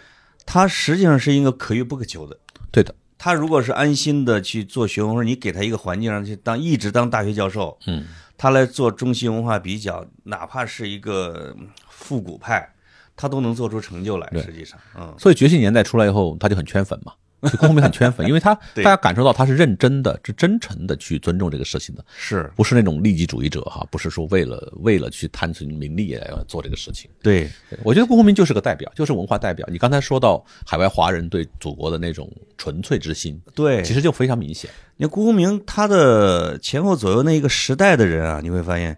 [0.45, 2.37] 他实际上是一个可遇不可求的。
[2.71, 8.05] 对的，他如果是安心的去做学问，或者你给他一个环境让他去当一直当大学教授，嗯，
[8.37, 12.73] 他来做中西文化比较，哪怕是一个嗯复古派，
[13.15, 14.29] 他都能做出成就来。
[14.43, 17.13] 实际上，嗯，所以觉醒年代出来以后，他就很圈粉嘛。
[17.43, 27.09] 就辜鸿铭很圈粉， 因为他大家感受到他是认真的、是真诚的去尊重这个事情的，是不是那种利己主义者哈，不是说为了为了去贪图名利来做这个事情。
[27.21, 27.49] 对，
[27.83, 29.67] 我觉得辜鸿铭就是个代表，就是文化代表。
[29.71, 34.69] 你刚才说到海外华人对祖国的那种纯粹之心，对，其实就非常明显。
[34.97, 38.97] 你看辜鸿铭他的前后左右那一个时代的人啊，你会发现，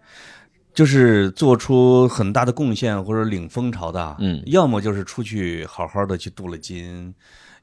[0.73, 7.13] 就是做出很大的贡献或者领风潮的啊，嗯要么就是出去好好的去镀了金，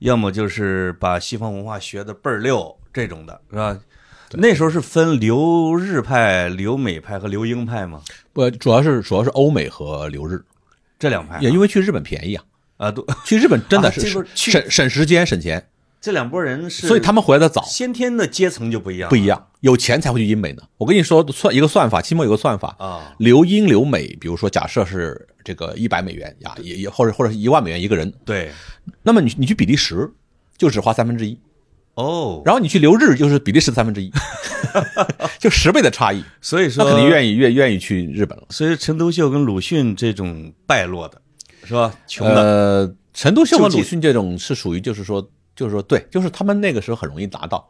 [0.02, 3.78] 要么就是把西方文化学的倍儿溜这种的，是吧？
[4.32, 10.42] 那时候是分留日派、留美派和留英派嘛，不，主要是主要是欧美和留日，
[10.98, 12.44] 这两派也因为去日本便宜啊，
[12.78, 15.68] 啊，都去日本真的是省省时间省钱，
[16.02, 17.62] 这两拨人是，所以他们回来的早。
[17.62, 20.62] 先天的阶层就不一样，不一样，有钱才会去英美呢。
[20.76, 28.50] 我跟你说，算一个算法，期末有个算法，啊，留英留美，比如说假设是这个一百美元呀，也也或者或者是一万美元一个人，对，
[29.04, 30.10] 那么你你去比利时
[30.58, 31.38] 就只花三分之一，
[31.94, 34.10] 哦，然后你去留日就是比利时的三分之一，
[35.38, 38.44] 就十倍的差异，所以说他肯定愿意愿愿意去日本了。
[38.50, 41.22] 所以陈独秀跟鲁迅这种败落的，
[41.62, 41.94] 是吧？
[42.08, 47.68] 穷的，呃，陈独秀和鲁迅这种是属于就是说就是说对，就是他们那个时候很容易拿到，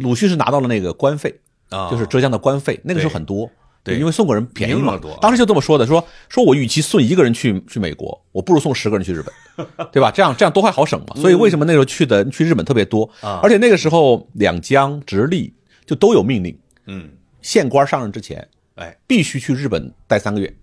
[0.00, 1.34] 鲁迅是拿到了那个官费，
[1.70, 1.90] 啊。
[1.90, 3.50] 就是浙江的官费，那个时候很多。
[3.82, 3.98] 对。
[3.98, 4.96] 因为送个人便宜嘛。
[4.96, 10.10] 多，当时就这么说的，说说我与其送一个人去去美国，我不如送十个人去日本， 对吧？
[10.10, 11.16] 这样这样多还好省嘛。
[11.16, 13.10] 所以为什么那时候去的去日本特别多？
[13.20, 13.40] 啊。
[13.42, 15.52] 而且那个时候两江直隶
[15.84, 17.10] 就都有命令，嗯，
[17.40, 20.54] 县官上任之前哎，必须去日本待三个月，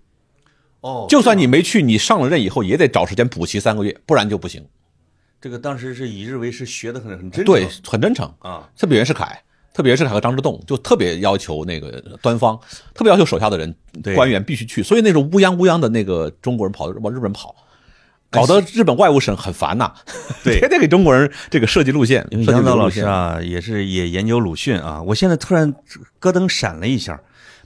[0.80, 4.66] 哦，就算你没去，你上了任以后也得找时间补齐三个月，不然就不行。
[5.40, 8.30] 这个当时是以日为师，学的很很真诚对，很真诚。
[8.40, 12.58] 啊，特别袁世凯，特别袁世凯和张之洞就特别要求那个端方，
[12.94, 17.54] 特别要求手下的人对官员必须去，所以那种乌泱乌泱的那个中国人跑往日本跑，
[18.28, 19.92] 搞得日本外务省很烦呐，
[20.44, 22.90] 对 天天给中国人这个设计路线，杨导老。
[22.90, 25.00] 师啊，也是也研究鲁迅啊。
[25.02, 25.72] 我现在突然
[26.18, 27.18] 咯噔闪了一下，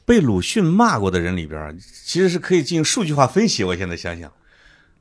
[0.05, 3.65] 被鲁迅骂过的人里边，其实是可以进行数据化分析。
[3.65, 4.31] 我现在想想，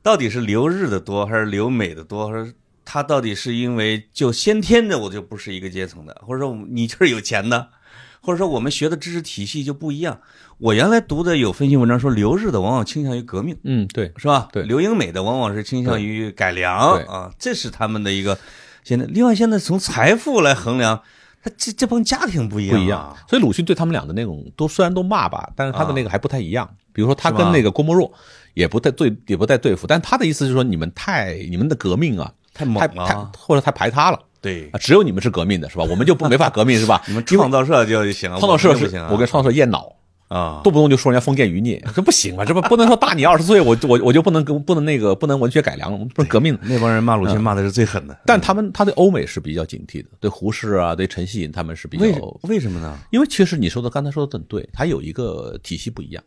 [0.02, 2.52] 到底是留日的多，还是留美的多，还是
[2.84, 7.68] 他到底是因为就先天的我就不是一个阶层的， 或者说你就是有钱的，
[8.20, 10.20] 或者说我们学的知识体系就不一样。
[10.58, 13.56] 我原来读的有分析文章说，留日的往往倾向于革命。
[13.64, 14.48] 嗯，对，是吧？
[14.52, 18.38] 对留英美的往往是倾向于改良啊，这是他们的一个
[18.84, 19.04] 现在。
[19.06, 21.02] 另外，现在从财富来衡量，
[21.42, 23.16] 他这这帮家庭不一样、啊，不一样。
[23.28, 26.68] 所以鲁迅对他们俩的那种都虽然都骂吧，但是他的那个还不太一样。
[26.92, 28.10] 比如说他跟那个郭沫若
[28.54, 34.18] 也不太对，也不太对付，但他的意思是说你们太你们的革命啊，太猛太了太或者太排他了。
[34.40, 35.84] 对啊，只有你们是革命的，是吧？
[35.90, 37.02] 我们就不没法革命，是吧？
[37.08, 39.90] 你们创造社就行了，创造社是我跟创造社厌脑，
[40.28, 42.44] 啊，动不动就说人家封建余孽， 这不行啊！
[42.44, 46.58] 这不不能说大你二十岁， 我我我就不能不能那个不能文学改良，不能革命。
[46.62, 48.18] 那帮人骂鲁迅骂的是最狠的。
[48.26, 52.98] 但他们他对欧美是比较警惕的，对胡适啊，对陈锡他们是比为较，为什么呢？
[53.10, 56.22] 因为其实你说的刚才说的很对，他有一个体系不一样，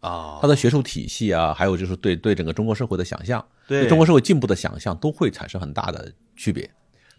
[0.00, 3.42] 啊他，的学术体系啊，还有就是对对整个中国社会的想象，
[3.80, 6.68] 对中国社会进步的想象都会产生很大的区别。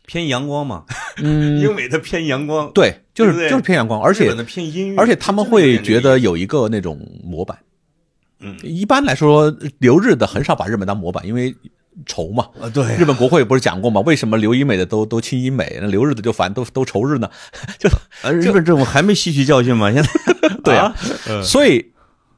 [0.06, 0.84] 偏阳光嘛，
[1.16, 4.36] 嗯，英美的偏阳光，对，就是就是偏阳光，而且
[4.98, 7.58] 而且他们会觉得有一个那种模板。
[8.42, 11.56] 嗯，一般来说，留日的很少把日本当模板，因为
[12.06, 12.50] 仇嘛。
[12.60, 14.02] 啊，对日本国会不是讲过吗？
[14.02, 17.30] 为什么留英美的都都亲英美，那留日的就烦都都仇日呢？
[17.80, 17.90] 就
[18.24, 19.90] 呃，日本政府还没吸取教训吗？
[19.90, 20.10] 现在
[20.66, 20.94] 对啊，
[21.42, 21.94] 所以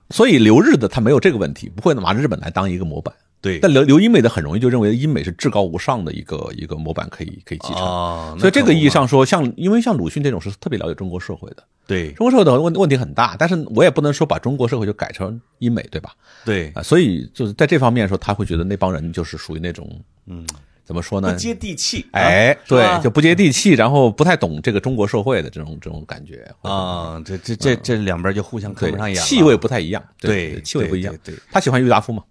[0.09, 3.13] 所以留日的他没有这个问题，不会拿日本来当一个模板。
[3.41, 7.83] 对，但留留英美的很容易就认为英美是至高无上的一个一个模板，可以可以继承。
[7.83, 16.15] 哦，所以这个意义上说，像因为像鲁迅这种是特别了解中国社会的，对中国社会的问问题很大，但是我也不能说把中国社会就改成英美，对吧？
[16.43, 19.87] 对啊，所以就是在这方面说，他会觉得那帮人就是属于那种，
[20.25, 20.43] 嗯，
[20.85, 21.33] 怎么说呢？
[21.33, 31.11] 不接地气，哎，啊对，就不接地气，然后不太懂这个中国社会的这种这种感觉啊，这这这这两边就互相看对不上眼了，气味不太一样，对气味不一样。
[31.23, 31.41] 对对对。
[31.51, 32.23] 他喜欢郁达夫嘛，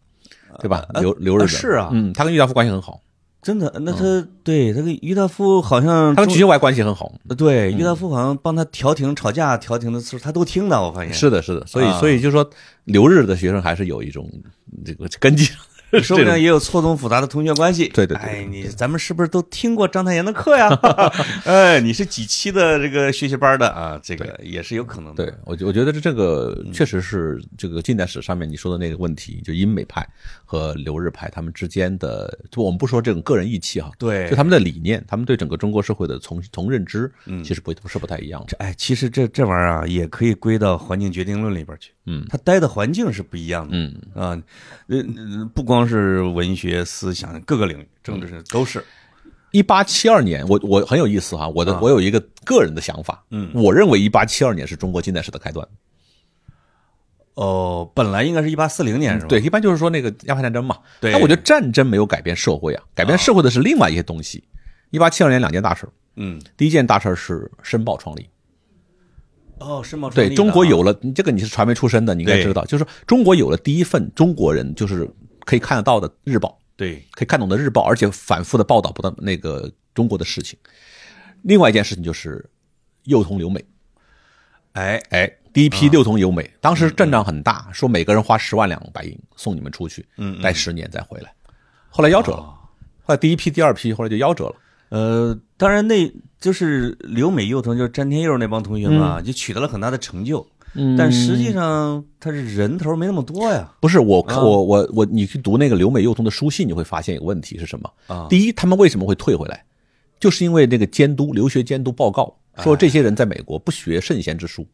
[0.61, 0.87] 对吧？
[1.01, 1.89] 留留日的是啊。
[1.93, 3.01] 嗯，他跟郁达夫关系很好，
[3.43, 7.13] 真的，那他对他跟郁达夫好像他跟瞿秋白关系很好。
[7.37, 11.13] 对郁达夫好像帮他调停吵架调停的次数他都听的，我发现。
[11.13, 12.49] 是的，是的，所以啊所以就说
[12.85, 14.31] 留日的学生还是有一种
[14.85, 15.49] 这个根基，
[16.03, 17.89] 说不定也有错综复杂的同学关系。
[17.89, 20.69] 对对对哎，你咱们是不是都听过章太炎的课呀？
[21.45, 24.01] 哎，你是几期的这个学习班的啊？
[24.03, 25.25] 这个也是有可能的。
[25.25, 30.07] 对我觉我觉得这这个确实是这个近代史上面你说的那个问题，就英美派
[30.45, 37.11] 和留日派他们之间的，就我们不说这种个人义气哈，对就他们的理念，他们对整个中国社会的从从认知，
[37.45, 41.91] 其实不不是不太一样哎，其实这这玩意儿啊，也可以归到环境决定论里边去。
[42.07, 43.77] 嗯他待的环境是不一样的。
[43.77, 44.39] 嗯，啊，
[44.89, 48.85] 呃，呃不光是文学、思想，各个领域，政治是都是。
[49.53, 55.67] 一八七二年，我我很有意思哈，我的、啊我有一个个人的想法，嗯我认为一八七二年是中国近代史的开端。
[57.35, 59.29] 哦，本来应该是一八四零年是吧？
[59.29, 60.79] 对，一般就是说那个鸦片战争嘛。
[61.01, 64.43] 对但我觉得战争没有改变社会啊，改变社会的是另外一些东西。
[64.91, 68.29] 一八七二年两件大事儿，嗯，第一件大事儿是《申报》创立。
[69.59, 75.09] 哦，申报对中国有了这个，你是传媒出身的，你应该知道，就是中国有了第一份中国人就是
[75.47, 77.03] 可以看得到的日报，对。
[77.13, 80.59] 可以看懂的日报，而且反复的报道不到那个中国的事情。
[81.43, 82.45] 另外一件事情就是
[83.05, 83.65] 幼童留美，
[84.73, 90.43] 哎，哎，第一批六童留美，当时阵仗很大，说每个人花十万两白银送你们出去，嗯嗯。
[90.43, 91.33] 待十年再回来。
[91.89, 92.43] 后来夭折了，
[93.03, 94.57] 后来第一批、第二批后来就夭折了。
[94.89, 100.47] 呃，当然那就是留美幼童，就是詹天佑那帮同学们嗯啊，就取得了很大的成就。
[100.77, 103.73] 嗯但实际上他是人头没那么多呀。
[103.81, 107.91] 不是我，啊我我我，你去读那个留美幼童的书信，你会发现有个问题是什么？
[108.09, 109.65] 啊第一，他们为什么会退回来？
[110.19, 114.67] 就是因为那个监督留学监督报告说这些人在美国不学圣贤之书。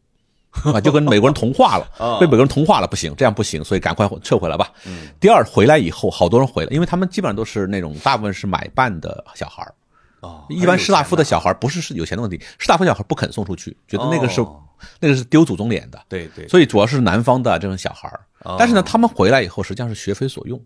[0.65, 1.87] 啊，就跟美国人同化了，
[2.19, 4.69] 被美国人同化了，不行，这样不行，所以赶快撤回来吧。
[5.17, 9.73] 第二，回来以后，好多人回来，因为他们基本上都是那种大部分是买办的小孩儿。
[10.21, 14.45] 哦，一般士大夫的小孩不是是有钱的问题，士大夫小孩不肯送出去，觉得那个是
[14.99, 16.01] 那个是丢祖宗脸的。
[16.07, 18.21] 对对，所以主要是南方的这种小孩儿。
[18.57, 20.59] 但是呢，他们回来以后实际上是学非所用。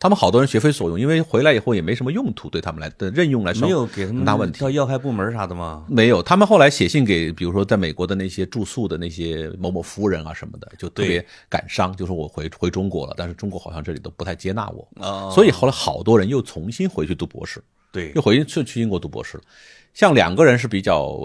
[0.00, 4.60] 他们好多人学非所用，因为回来以后也没什么用途，对他们来的任用来说没有给他们大问题。
[4.60, 5.86] 到要害部门啥的吗？
[5.88, 14.86] 没有，他们后来写信给，比如说在美国的那些住宿的那些某某夫人啊什么的，就特别感伤，就说我回回中国了，但是中国好像这里都不太接纳我。
[14.96, 17.62] 哦，所以后来好多人又重新回去读博士，
[17.94, 19.44] 对，又回去去英国读博士了。
[19.94, 21.20] 像两个人是比较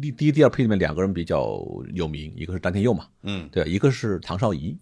[0.00, 4.74] 第第一、第二批里面两个人比较有名，一个是詹天佑嘛，嗯，对，一个是唐绍仪。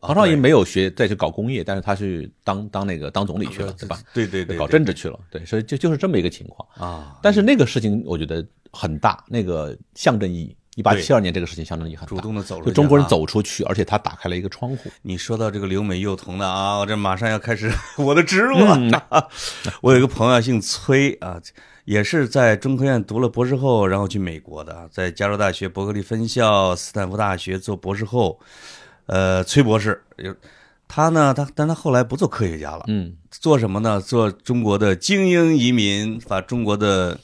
[0.00, 4.00] 唐绍仪没有学再去搞工业，但是他去当当那个当总理去了，对吧？
[4.14, 7.18] 对对对，搞政治去了，对，所以就就是这么一个情况啊。
[7.22, 10.56] 但是那个事情我觉得很大，那个象征意义。
[10.76, 14.90] 一八七二年这个事情象征意义很，主动的走出就中国人走出去，而且他打开了一个窗户。
[15.02, 19.28] 你说到这个留美幼童的啊，我这马上要开始 我的植入了。
[19.82, 21.40] 我有一个朋友姓崔啊，
[21.84, 28.38] 也是在中科院读了博士后，然后去美国的，在加州大学伯克利分校、斯坦福大学做博士后。
[29.06, 30.00] 呃，崔博士，
[30.86, 34.00] 他呢，他，但他后来不做科学家了，嗯，做什么呢？
[34.00, 37.18] 做中国的精英移民，把中国的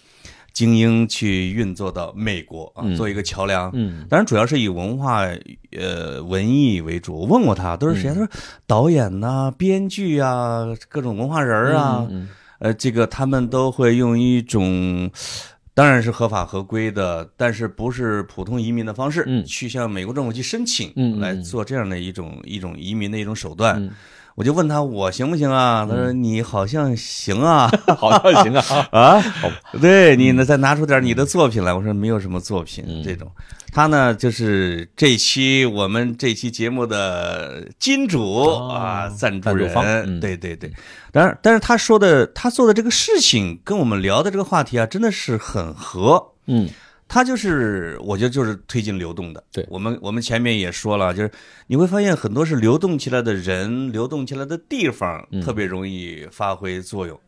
[0.57, 5.21] 精英去运作到美国啊，做一个桥梁，嗯，当然主要是以文化，
[5.79, 7.15] 呃，文艺为主。
[7.15, 8.09] 我问过他，都是谁？
[8.09, 8.27] 他说
[8.67, 12.09] 导演呐，编剧啊，各种文化人啊，
[12.59, 15.11] 呃，这个他们都会用一种。
[15.75, 23.87] 当然是合法合规的，但是不是普通移民的方式，嗯，去向美国政府去申请，嗯，来做这样的一种一种移民的一种手段。
[24.37, 25.87] 我就问他我行不行啊？
[25.89, 29.25] 他说你好像行啊， 好像行啊 啊，
[29.81, 31.73] 对你呢再拿出点你的作品来。
[31.73, 33.29] 我说没有什么作品这种。
[33.73, 40.71] 他呢就是这期我们这期节目的金主啊，赞助人，对对对。
[41.11, 46.23] 但是，但是他说的他做的这个事情跟我们聊的这个话题啊，真的是很合。
[46.47, 46.69] 嗯，
[47.09, 49.43] 他就是我觉得就是推进流动的。
[49.53, 49.67] 对。
[49.69, 51.31] 我们我们前面也说了，就是
[51.67, 57.19] 你会发现很多是流动起来的人，流动起来的地方特别容易发挥作用。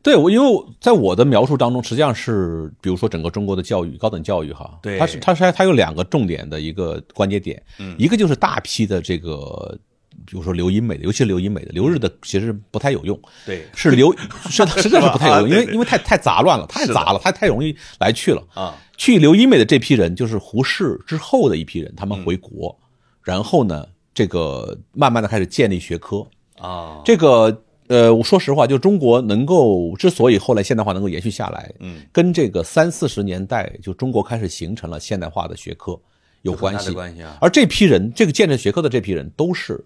[0.00, 9.76] 对，我因为在我的描述当中，实际上是比如说整个中国的教育，高等教育哈，对，它是它是它有两个重点的一个关节点，嗯，一个就是大批的这个，
[10.26, 14.14] 比如说留英美的，尤其是留英美的，留日的其实不太有用，对，是留
[14.48, 18.74] 是实在是不太有用， 因为因为太太杂乱了，太杂了，太太容易来去了啊。
[18.96, 22.76] 去留英美的这批人，就是胡适之后的一批人，他们回国，
[23.22, 26.26] 然后呢，这个慢慢的开始建立学科
[26.58, 27.62] 啊，这个。
[27.88, 35.98] 呃，我说实话，就中国能够之所以后来现代化能够延续下来，嗯，跟这个三四十年代就中国开始形成了现代化的学科
[36.42, 36.90] 有关系。
[36.90, 37.38] 关系啊。
[37.40, 39.82] 而这批人，这个建设学科的这批人，都是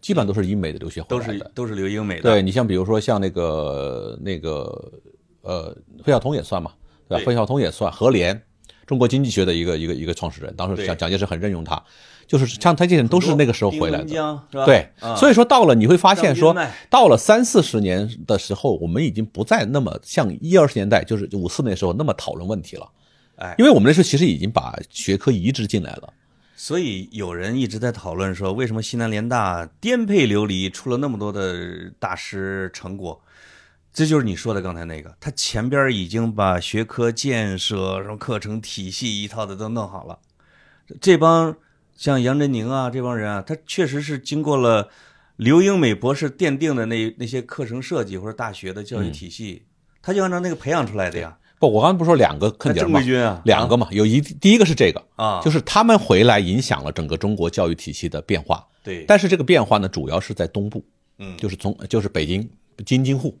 [0.00, 2.22] 基本上都是英美的留学回来的，都是都是留英美的。
[2.22, 4.92] 对你像比如说像那个那个
[5.42, 6.72] 呃费孝通也算嘛，
[7.08, 7.24] 对吧？
[7.24, 8.42] 费孝通也算，何莲，
[8.86, 11.82] 中国经济学的一个一个一个创始人，当时蒋蒋介石很任用他。
[12.26, 16.54] 就是像他这些人都是那个时候回来的，对，所以说到了你会发现说，
[16.90, 22.86] 到了三四十年的时候，我们已经不再那么像一二十年代，就是五四那时候那么讨论问题了，
[23.36, 26.12] 哎，因为我们那时候其实已经把学科移植进来了，
[26.58, 33.22] 所以有人一直在讨论说，为什么西南联大颠沛流离，出了那么多的大师成果，
[33.92, 40.18] 这就是你说的刚才那个，他前边已经把学科建设、什么课程体系一套的都弄好了，
[41.00, 41.56] 这帮。
[41.96, 44.88] 像杨振宁啊这帮人啊，他确实是经过了
[45.34, 49.64] 刘英美博士奠定的那那些课程设计或者大学的教育体系，
[50.00, 51.38] 他就按照那个培养出来的呀。
[51.58, 53.00] 不，我刚才不说两个坑点吗？
[53.44, 58.66] 两个嘛，有一第一个是这个啊，就是他们回来影响了整个中国教育体系的变化。
[58.82, 60.84] 对，但是这个变化呢，主要是在东部，
[61.18, 62.48] 嗯，就是从就是北京、
[62.86, 63.36] 京津沪，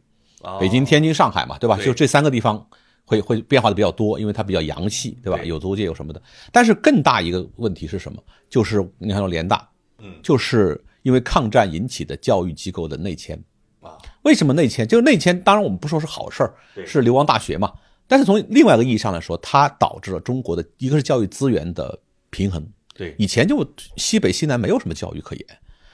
[0.60, 1.78] 北京、天津、上海嘛，对吧？
[1.82, 2.66] 就这三个地方。
[3.10, 5.42] 会会变化的比较多，因为它比较洋气，对吧？
[5.42, 6.20] 有租界有什么的。
[6.52, 8.22] 但是更大一个问题是什么？
[8.50, 9.66] 就是你看到联大，
[9.96, 13.42] 嗯，就是因为抗战引起的教育机构的内迁
[13.80, 13.96] 啊。
[14.24, 14.86] 为什么内迁？
[14.86, 16.52] 就是内迁，当然我们不说是好事儿，
[16.86, 17.72] 是流亡大学嘛。
[18.08, 22.00] 但是从另外一个意义上来说，它导致了中国的一个是教育资源的
[22.30, 22.66] 平衡。
[22.94, 23.64] 对，以前就
[23.96, 25.46] 西北西南没有什么教育可言。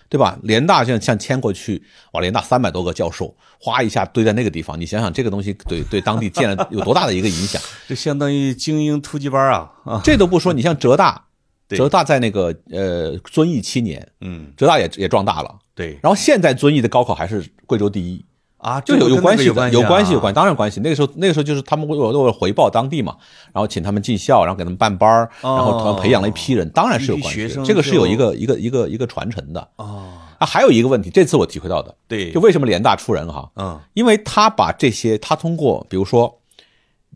[0.06, 0.38] 对吧？
[0.42, 7.60] 联大像像迁过去，哇，联大三百多个教授，哗一下堆在那个地方，你想想这个东西对对当地建了有多大的一个影响？
[7.88, 9.72] 这相当于精英突击班啊！
[9.84, 11.24] 啊， 这都不说，你像浙大，
[11.68, 15.98] 浙大在那个呃遵义七年，嗯，浙大也也壮大了，对。
[16.00, 18.24] 然后现在遵义的高考还是贵州第一，
[18.64, 20.80] 啊，就有有关系的，有关系有关系系，当然关系。
[20.80, 23.14] 那个时候那个时候就是他们会有会回报当地嘛，
[23.52, 30.46] 然后请他们进校，然后给他们办班儿，然后培养了一批人，当然是有关系这个是有一个一个一个一个传承的啊。
[30.46, 36.40] 还有一个问题，这次我体会到的，对，就为什么联大出人哈，嗯因为他把这些，他通过比如说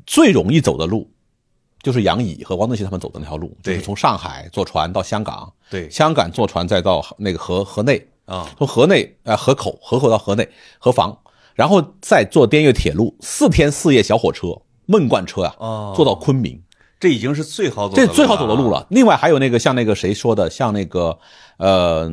[0.07, 1.11] 最容易走的路，
[1.82, 11.18] 就是杨乙和王德熙他们走的那条路，就是从上海坐船到香港，对香港坐船再到那个河河内，啊从河内呃河口河口到河内河房，
[11.59, 14.46] 然后再坐滇越铁路四天四夜小火车
[14.86, 15.92] 闷罐车啊，哦。
[15.96, 16.62] 坐到昆明，
[17.00, 18.78] 这已经是最好走的路这最好走的路了。
[18.78, 18.86] 了。
[18.90, 21.18] 另外还有那个像那个谁说的，像那个
[21.56, 22.09] 呃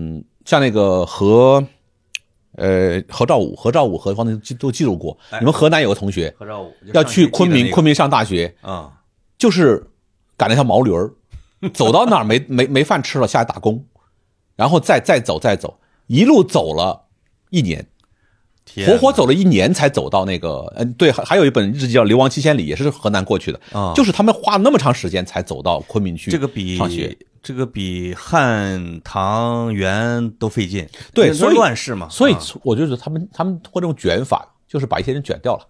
[0.46, 1.64] 像那个何
[2.54, 5.38] 呃何兆武何兆武和方都都记录过，哎。
[5.38, 8.94] 你们河南有个同学何兆武要去昆明，昆明上大学，啊。
[9.38, 9.92] 就是
[10.36, 11.14] 赶了条毛驴儿，
[11.72, 13.86] 走到哪儿没 没没饭吃了，下来打工，
[14.56, 15.78] 然后再再走再走，
[16.08, 17.06] 一路走了
[17.52, 17.88] 一年，天
[18.86, 23.94] 活活走了一年才走到那个，嗯，对，还还有一本日记叫《流亡七千里》，也是河南过去的，啊。
[23.96, 32.40] 就是他们花了那么长时间才走到昆明去，这个比上学，这个比汉唐元都费劲，对所以乱世嘛，所以啊。
[32.64, 35.66] 我觉得他们他们通过这种卷法，就是把一些人卷掉了。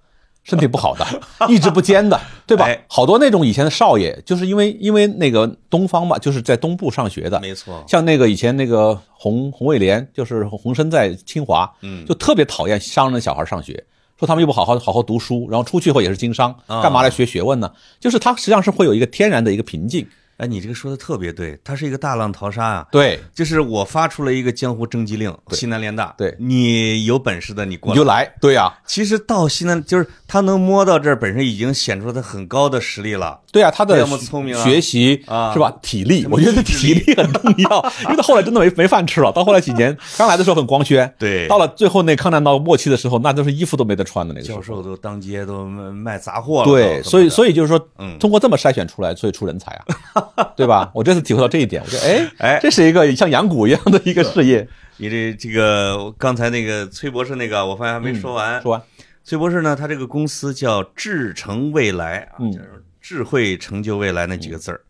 [0.45, 1.05] 身体不好的，
[1.49, 2.65] 意志不坚的，对吧？
[2.65, 2.85] 哎？
[2.87, 12.05] 好多那种以前的少爷，就是因为因为那个东方嘛，就是在东部上学的，没错，像那个以前那个洪洪卫廉，就是洪生在清华，嗯。
[12.05, 13.83] 就特别讨厌商人的小孩上学，
[14.19, 16.81] 说他们又不好好好好读书，然后出去以后也是经商，啊。
[16.81, 17.71] 干嘛来学学问呢？
[17.99, 22.87] 就是他实际上是会有一个天然的一个瓶颈，哎，你这个说的特别对，它是一个大浪淘沙啊。
[22.91, 28.05] 对，就是我发出了一个江湖征集令，西南联大，对你有本事的你过来你就。
[28.05, 33.39] 来，对呀、其实到西南，就是他能摸到这儿，本身已经显出他很高的实力了。
[33.51, 35.73] 对啊，他的这么聪明啊学习啊是吧？
[35.81, 39.31] 体力，我觉得体力很重要，因为他后来真的没没饭吃了。
[39.31, 44.45] 到后来几年，刚来的时候很光鲜，对到了最后那抗战到末期的时候，那都是衣服都没得穿的那个。
[44.45, 46.65] 教授都当街都卖卖杂货了。
[46.65, 49.71] 对，所以以所以就是说嗯，通过这么筛选出来，所以出人才
[50.13, 50.21] 啊，
[50.57, 50.91] 对吧？
[50.93, 54.67] 我这次体会到这一点，我觉得哎哎这是一个像养蛊一样的一个事业。
[54.97, 58.61] 你这这个刚才那个崔博士那个，我发现还没说完。
[58.61, 58.81] 说完，
[59.23, 64.81] 崔博士呢，他这个公司叫智成未来啊，嗯就是智慧成就未来那几个字儿。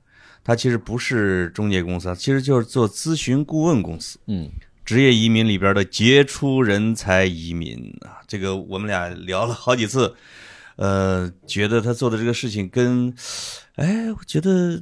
[0.44, 4.20] 它其实不是中介公司，其实就是做咨询顾问公司。
[4.28, 4.50] 嗯
[4.86, 10.14] 职业移民里边的杰出人才移民啊，这个我们俩聊了好几次，
[10.76, 13.12] 呃，觉得他做的这个事情跟，
[13.78, 14.80] 哎，我觉得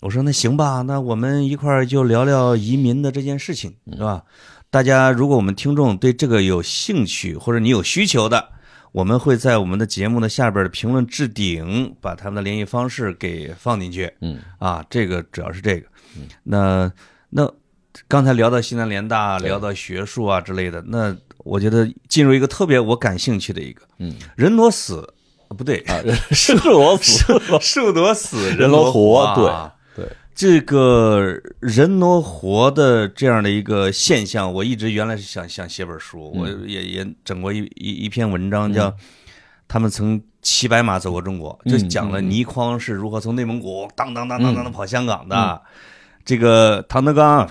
[0.00, 4.22] 我说那行吧，那我们一块儿就聊聊移民的这件事情，是吧？
[4.70, 8.50] 大家如果我们听众对这个有兴趣，或者你有需求的，
[8.92, 14.12] 我们会在我们的节目的下边的评论置顶把他们的联系方式给放进去。
[14.20, 15.86] 嗯啊，这个主要是这个。
[16.42, 16.92] 那
[17.30, 17.50] 那
[18.08, 25.14] 刚才聊到西南联大，聊到学术啊之类的，那我觉得进入一个特别我感兴趣的一个，嗯人挪死，
[25.48, 25.96] 呃不对，啊，
[26.32, 27.22] 是我死，
[27.60, 29.46] 树挪死，人挪活，对，
[30.36, 38.94] 这个人挪活的这样的一个现象，我一直原来是想想写本书，我也也整过一一一篇文章，叫
[39.66, 45.62] 他们曾骑白马走过中国，就讲了倪匡是如何从内蒙古当当当当当的跑香港的，
[46.22, 47.48] 这个唐德刚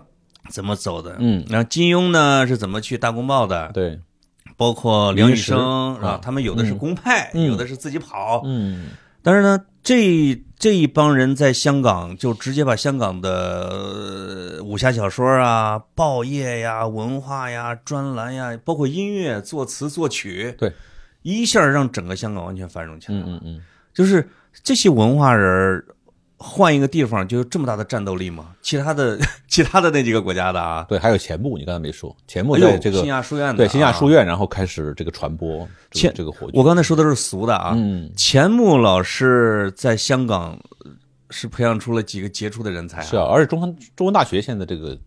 [0.52, 1.44] 怎么走的，嗯。
[1.50, 4.00] 然后金庸呢是怎么去大公报的，对，
[4.56, 6.10] 包括梁羽生啊。
[6.10, 7.46] 啊，他们有的是公派，嗯。
[7.46, 8.90] 有的是自己跑，嗯。
[9.24, 13.70] 但是呢，这这一帮人在香港就直接把香港的
[14.58, 20.74] 呃武侠小说啊、报业呀、文化呀、专栏呀，包括音乐、作词、作曲，对，
[21.22, 23.26] 一下让整个香港完全繁荣起来了。
[23.28, 23.62] 嗯嗯嗯，
[23.94, 24.28] 就是
[24.64, 25.86] 这些文化人儿
[26.38, 28.54] 换一个地方就有这么大的战斗力吗？
[28.62, 29.18] 其他的
[29.48, 38.12] 其他的那几个国家的啊，对，还有钱穆，你刚才没说，钱穆哎呦在这个新亚书院的对新亚啊书院，然后开始这个传播这钱个这个火炬，我刚才说的是俗的啊，嗯。
[38.18, 40.60] 钱穆老师在香港
[41.30, 44.98] 是培养出了几个杰出的人才、啊，是啊，而且中山中文大学现在这个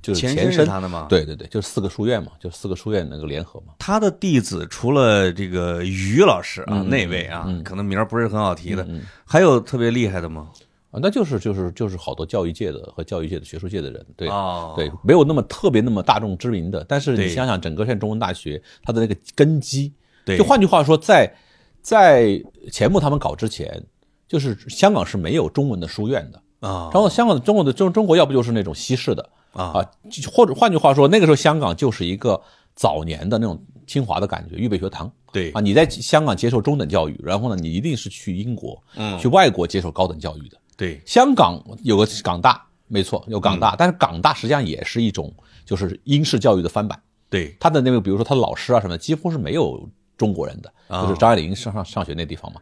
[0.00, 3.74] 就是前身是他的吗？，对对对，就是四个书院嘛，就四个书院那个联合嘛。
[3.80, 9.02] 他的弟子除了这个于老师啊，嗯那位啊，嗯可能名儿不是很好提的，嗯。
[9.24, 10.48] 还有特别厉害的吗？
[10.90, 19.92] 啊，那就是就是就是好多教育界的和教育界的学术界的人，对、哦对，没有那么特别那么大众知名的，但是你想想，整个现在中文大学它的那个根基，
[20.24, 21.34] 对，就换句话说，在
[21.82, 23.84] 在钱穆他们搞之前，
[24.28, 26.40] 就是香港是没有中文的书院的。
[26.60, 29.90] 啊然后香港的中国的中中国要不就是那种西式的啊啊，
[30.32, 32.40] 或者换句话说，那个时候香港就是一个
[32.74, 35.60] 早年的那种清华的感觉，预备学堂对啊。
[35.60, 40.56] 你在香港接受中等教育，然后呢，你一定是去英国、嗯去外国接受高等教育的。
[40.76, 45.32] 对香港有个港大，没错，有港嗯大，但是港大实际上也是一种
[45.64, 47.00] 就是英式教育的翻版。
[47.28, 52.60] 对他的那个，比如说他的老师啊什么的，几乎是没有中国人的，啊就是张爱玲上上上学那地方嘛。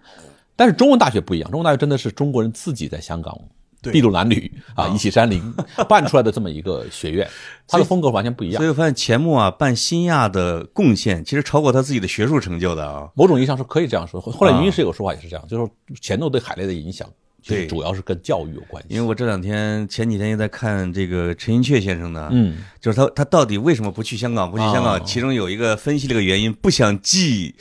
[0.57, 3.39] 但是中文大学不一样，中文大学真的是中国人自己在香港
[3.83, 5.43] 筚路蓝缕啊，一起山林
[5.87, 7.29] 办出来的这么一个学院，
[7.69, 8.65] 它的风格完全不一样所。
[8.65, 13.11] 以我发现钱穆啊办新亚的贡献其实超过他自己的学术成就的啊。
[13.15, 14.19] 某种意义上是可以这样说。
[14.19, 17.07] 后后来啊云云师有说法也是这样，就是说钱穆对海内的影响，
[17.45, 18.95] 其实对主要是跟教育有关系。
[18.95, 24.51] 因为我这两天前几天又在看这个陈寅恪先生呢，嗯，就是他他到底为什么不去香港？
[24.51, 27.55] 不去香港，哦其中有一个分析这个原因，不想寄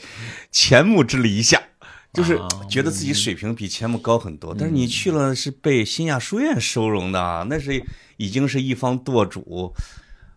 [0.50, 1.60] 钱穆之篱下。
[2.14, 7.84] 就是啊觉得自己水平比钱穆高很多，但是你去了是被新亚书院收容的啊，那是
[8.16, 9.74] 已经是一方舵主。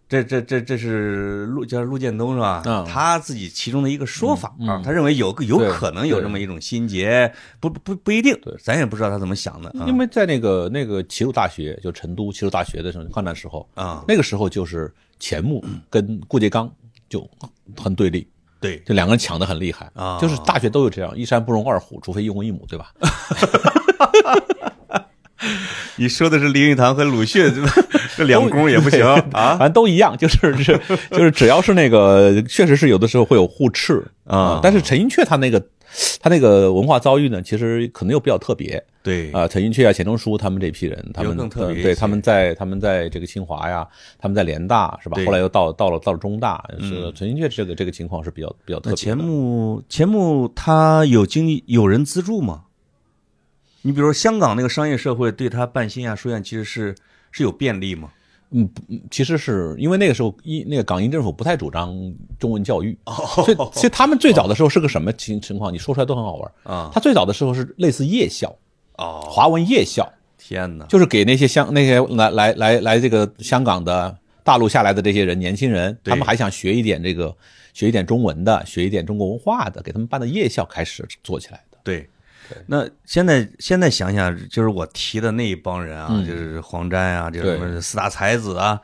[0.10, 2.64] 这这这这是陆叫陆建东是吧？
[2.66, 8.34] 嗯他自己其中的一个说法啊，他认为有个有可能有这么一种心结，不不不一定，
[8.64, 16.72] 咱也不知道他怎么想的啊因为在那个那个齐鲁大学，就成都齐鲁大学的时候，抗战时候，啊，那个时候就是钱穆跟顾颉刚
[17.10, 17.30] 就
[17.78, 18.26] 很对立，
[18.62, 22.94] 对就两个人抢的很厉害啊就是大学都有这样，一山不容二虎，除非一公一母，对吧？
[25.98, 27.52] 你说的是林语堂和鲁迅，
[28.16, 29.22] 这两公也不行啊
[29.58, 30.80] 反正都一样，就是是
[31.12, 35.64] 就是只要是那个，确实是有的时候会有互斥啊但是陈寅恪他那个
[36.20, 39.48] 他那个文化遭遇呢，其实可能又比较特别对啊。
[39.48, 43.88] 陈寅恪啊、钱钟书他们这批人，他们对他们在他们在这个清华呀，
[44.20, 45.18] 他们在联大是吧？
[45.26, 48.98] 后来又到到了到了中大，是陈寅恪这个这个情况是比较比较特别的。
[48.98, 52.64] 钱穆钱穆他有经济有人资助吗？
[53.88, 56.94] 你比如说香港那个商业社会对他办新亚书院其实是
[57.32, 58.10] 是有便利吗？
[58.50, 58.70] 嗯，
[59.10, 61.96] 其实是因为那个时候一那个港英政府不太主张
[62.38, 63.14] 中文教育，哦
[63.46, 65.74] 所以其实他们最早的时候是个什么情情况？
[65.74, 68.54] 你说出来都很好玩啊他最早的时候是类似夜校，
[68.98, 70.06] 哦，华文夜校，
[70.38, 70.86] 天哪！
[70.88, 74.14] 就是给那些香那些来来来来这个香港的
[74.44, 77.34] 大陆下来的这些人年轻人，他们还想学一点这个
[77.74, 81.78] 学一点中文的，学一点中国文化的，给他们办的夜校开始做起来的。
[81.84, 82.10] 对，
[82.66, 88.80] 那现在现在想想，就是我提的那一帮人啊，就是黄沾啊，这什么四大才子啊，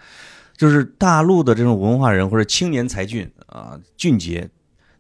[0.56, 4.50] 就是大陆的这种文化人或者青年才俊啊，俊杰，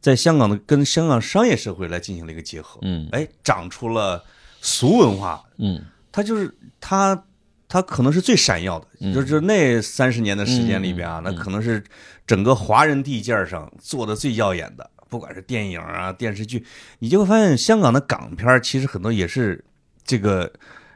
[0.02, 3.08] 在香港的跟香港商业社会来进行了一个结合，嗯。
[3.12, 4.24] 哎，长出了
[4.62, 5.84] 俗文化，嗯。
[6.12, 7.24] 他就是他。
[7.66, 11.84] 他可能是最闪耀的，就是那三十年的时间里边啊，那可能是
[12.28, 16.66] 整个华人地界儿上做的最耀眼的，不管是电影啊、电视剧，
[16.98, 19.64] 你就会发现香港的港片其实很多也是
[20.04, 20.52] 这个。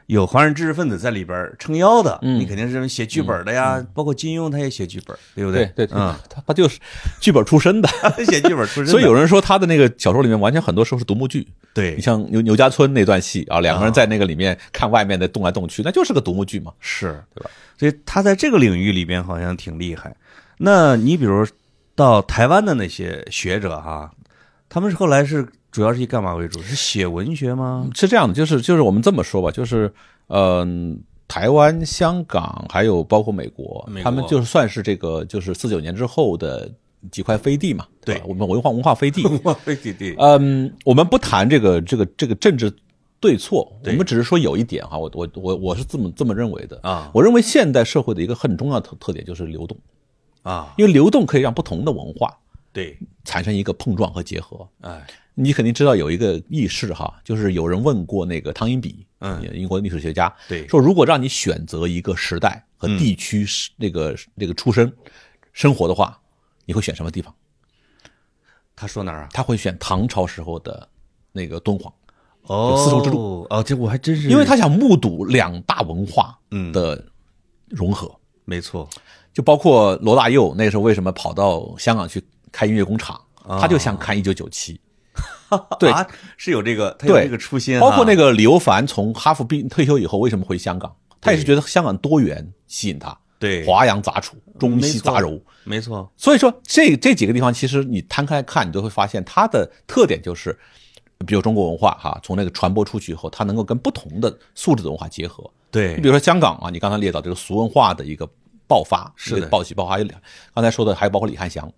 [0.08, 6.80] 有华人知识分子在里边撑腰的，嗯你肯定是写剧本的呀，包括金庸他也写剧本，对不对对对，嗯，他他就是
[7.20, 7.88] 剧本 出身的，
[8.24, 11.46] 写剧本出身，所以有人说他的那个小说里面完全很多时候是独幕剧。
[11.74, 16.72] 对你像牛牛家村那段戏啊，两个人在那个里面看外面的动来动去，那就是个独幕剧嘛。
[16.80, 17.50] 是对吧？
[17.78, 20.16] 所以他在这个领域里边好像挺厉害。
[20.56, 21.46] 那你比如
[21.98, 24.08] 到台湾的那些学者哈，
[24.68, 26.62] 他们是后来是主要是以干嘛为主？
[26.62, 27.90] 是写文学吗？
[27.92, 29.92] 是这样的，就是就是我们这么说吧，就是
[30.28, 34.04] 嗯、台湾、香港还有包括美国，美国。
[34.04, 36.70] 他们就是算是这个就是四九年之后的
[37.10, 39.26] 几块飞地嘛，吧对我们文化文化飞地。
[39.42, 42.72] 哇，对对对，嗯，我们不谈这个这个这个政治
[43.18, 46.78] 对错，我们只是说有一点哈，我我我我是这么这么认为的。
[46.84, 47.10] 啊。
[47.12, 49.76] 我认为现代社会的一个很重要的特特点就是流动，
[50.42, 52.36] 啊，因为流动可以让不同的文化
[52.72, 54.68] 对，产生一个碰撞和结合。
[54.82, 60.66] 哎，你肯定知道有一个轶事哈，就是有人问过那个汤因比，嗯，英国历史学家，对。
[60.68, 64.92] 说如果让你选择一个时代和嗯地区是那个那个出生
[65.52, 66.20] 生活的话，
[66.66, 67.34] 你会选什么地方？
[68.76, 69.28] 他说哪儿啊？
[69.32, 70.88] 他会选唐朝时候的
[71.32, 71.92] 那个敦煌，
[72.42, 73.44] 哦，丝绸之路。
[73.50, 76.70] 哦，这我还真是，因为他想目睹两大文化嗯。
[76.70, 77.04] 的
[77.66, 78.14] 融合，
[78.44, 78.88] 没错，
[79.32, 83.20] 就包括罗大佑那个时候为什么跑到香港去开音乐工厂，
[83.60, 84.80] 他就想看一九九七。
[85.80, 86.06] 对啊，
[86.36, 90.94] 是有这个，他有这个初心哈，包括那个李欧凡从哈佛毕退休以后，为什么回香港？
[91.20, 95.40] 他也是觉得香港多元吸引他，对华洋杂处，中西杂糅。
[95.64, 100.56] 没错，所以说，这这几个地方，其实你摊开看，你都会发现它的特点就是，
[101.26, 105.50] 比如中国文化哈，从那个传播出去以后，它能够跟不同的素质的文化结合。
[105.70, 108.28] 对你比，如说香港啊，你刚才列到这个俗文化的一个
[108.68, 109.96] 爆发，是的暴起爆发。
[110.54, 111.68] 刚才说的，还有包括李汉祥，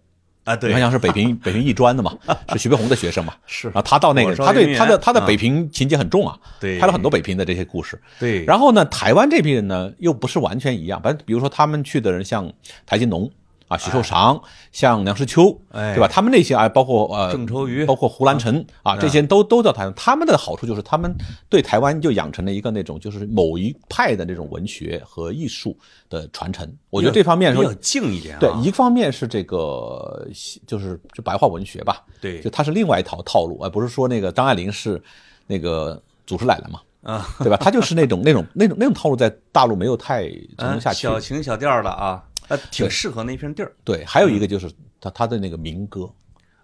[0.45, 2.14] 啊，对李汉，祥是北平 北平艺专的嘛，
[2.53, 3.32] 是徐悲鸿的学生嘛。
[3.47, 8.01] 是啊他到那个，他对他的他的啊北平情节很重啊，对拍了很多北平的这些故事。
[8.18, 11.01] 对，然后呢，台湾这批人呢，又不是完全一样。
[11.01, 12.53] 反正比如说他们去的人，像
[12.84, 13.30] 台金农
[13.71, 14.43] 啊，许寿裳，
[14.73, 16.09] 像梁实秋，哎对吧？
[16.09, 19.95] 他们那些啊，包括呃郑愁予包括胡兰成啊，这些人都都叫台湾。
[19.95, 21.14] 他们的好处就是他们
[21.49, 26.68] 对台湾就养成了一个那种就是某一派的那种文学和艺术的传承。
[26.91, 28.41] 我觉得这方面说比较静一点啊。
[28.41, 30.27] 对，一方面是这个
[30.66, 35.01] 就是就白话文学吧，对就它是另外一套套路，而不是说那个张爱玲是
[35.47, 37.57] 那个祖师奶奶嘛，啊，对吧？
[37.57, 41.03] 他就是那种那种那种那种套路，在大陆没有太 成功下去。
[41.03, 43.72] 小情小调的啊，呃，挺适合那片地儿。
[43.82, 44.70] 对，还有一个就是
[45.01, 46.11] 他他的那个民歌。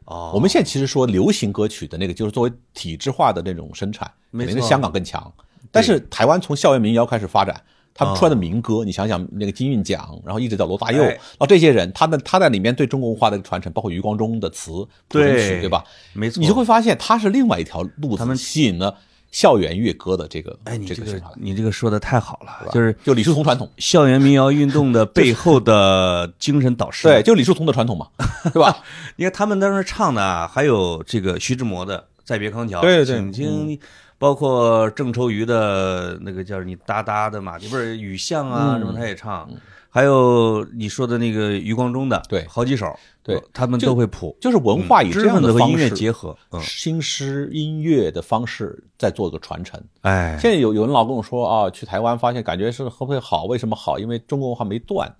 [0.04, 5.32] 哦，我们现在其实说流行歌曲的那个，就是作为体制化的那种生产，肯定是香港更强。
[5.72, 7.60] 但是台湾从校园民谣开始发展，
[7.92, 15.82] 他们出来的民歌，你想想那个金韵奖，然后一直到罗大佑，哎然后这些人，他的他在里面对中国文化的传承，包括余光中的词、谱曲，对对吧？
[16.12, 18.96] 没错，你就会发现，他是另外一条路子，他们吸引了
[19.30, 21.22] 校园乐歌的这个哎，你这个这个。
[21.36, 27.06] 你这个说的太好了，就是就李叔同传统，校园民谣运动的背后的精神导师。
[27.08, 28.08] 对，，就李叔同的传统嘛，
[28.52, 28.76] 对吧？
[29.16, 33.78] 你看他们当时唱的啊，还有这个徐志摩的《再别康桥》，对对请听，
[34.18, 39.48] 包括郑愁予的那个叫你哒哒的马蹄， 不是雨巷啊嗯什么，他也唱。
[39.88, 42.98] 还有你说的那个余光中的，对好几首，
[43.34, 46.36] 对他们都会谱，就是文化以这样分子和音乐的方式结合。
[46.52, 49.82] 嗯，新诗音乐的方式在做个传承。
[50.02, 53.44] 哎，现在有有人老跟我说啊，去台湾发现感觉是会不会好？
[53.44, 53.98] 为什么好？
[53.98, 55.12] 因为中国文化没断。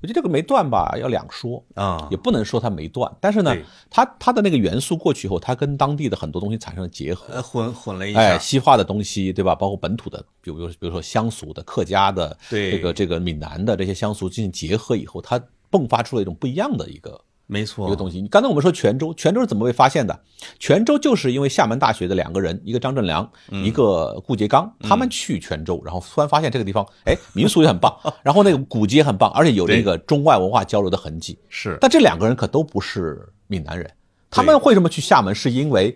[0.00, 3.10] 我觉得这个没断吧，要两说，啊也，不能说它没断。
[3.20, 3.56] 但是呢，
[3.90, 7.32] 它它的那个元素过去以后，它跟当地的很多东西产生了结合。
[7.34, 9.54] 呃，混混了一哎，西化的东西，对吧？
[9.54, 15.40] 包括本土的，比如比如说乡俗的、客家的，对这个这个闽南的这些乡俗进行结合以后，它
[15.70, 17.20] 迸发出了一种不一样的一个
[17.52, 18.26] 没错，一个东西。
[18.28, 20.18] 刚才我们说泉州，泉州是怎么被发现的？
[20.58, 27.94] 泉州就是因为厦门大学的两个人，一个张振良，嗯一个顾颉刚，他们去泉州，然后突然发现这个地方，哎，民俗也很棒，
[28.24, 31.38] 然后那个古迹也很棒，而且有那个中外文化交流的痕迹。
[31.50, 33.90] 是但这两个人可都不是闽南人，
[34.30, 35.34] 他们为什么去厦门？
[35.34, 35.94] 是因为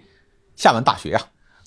[0.56, 1.20] 厦门大学呀、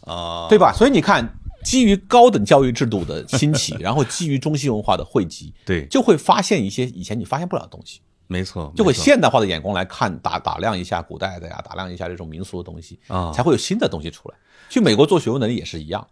[0.06, 0.72] 啊，对吧？
[0.72, 1.28] 所以你看，
[1.64, 8.02] 基于高等教育制度的兴起， 然后基于中西文化的汇集，对，就会发现一些以前你发现不了的东西。
[8.32, 14.38] 没错，就会现代化的眼光来看，打打量一下古代的呀，打量一下这种民俗的东西啊才会有新的东西出来。
[14.70, 16.08] 去美国做学问的人也是一样，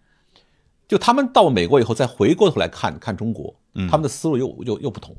[0.88, 5.16] 就他们到美国以后再回过头来看看中国，嗯他们的思路又又又不同。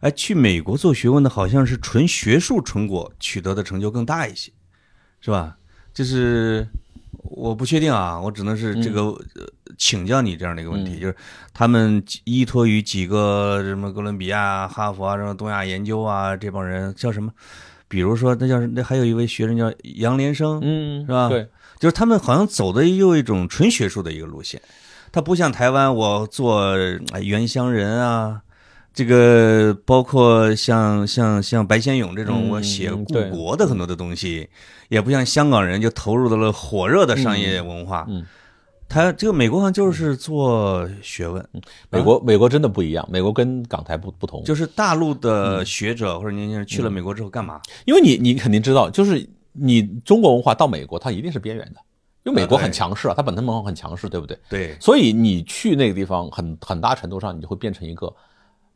[0.00, 4.50] 哎，去美国做学问的好像是纯学术成果取得的成就更大一些，
[5.20, 5.58] 是吧？
[5.94, 6.66] 就是
[7.22, 9.46] 我不确定啊，我只能是这个、呃
[9.78, 11.16] 请教你这样的一个问题，就是
[11.54, 17.32] 他们依托于几个什么哥伦比亚、哈佛啊、什么东亚研究啊这帮人叫什么？
[17.88, 21.28] 比如说那叫那还有一位学生叫杨连生，嗯是吧？
[21.28, 21.48] 对，
[21.78, 24.60] 就是他们好像走的又一种纯学术的一个路线，
[25.10, 26.76] 他不像台湾，我做
[27.12, 28.40] 哎原乡人啊，
[28.94, 34.48] 这个包括像像像白先勇这种，嗯我写故国的很多的东西，
[34.88, 38.06] 也不像香港人就投入到了火热的商业文化。
[38.88, 41.48] 他这个美国好像就是做学问，
[41.88, 47.58] 美国美国真的不一样，美国跟港台不不同，就是大陆的学者或者年轻人去了美国之后干嘛？
[47.86, 51.80] 因为你你肯定知道，就是你中国文化到美国，它一定是边缘的，
[52.24, 54.38] 因为美国很强势啊，它本身文化很强势，对不对？
[54.50, 58.14] 对，所以你去那个地方很，很大程度上你就会变成一个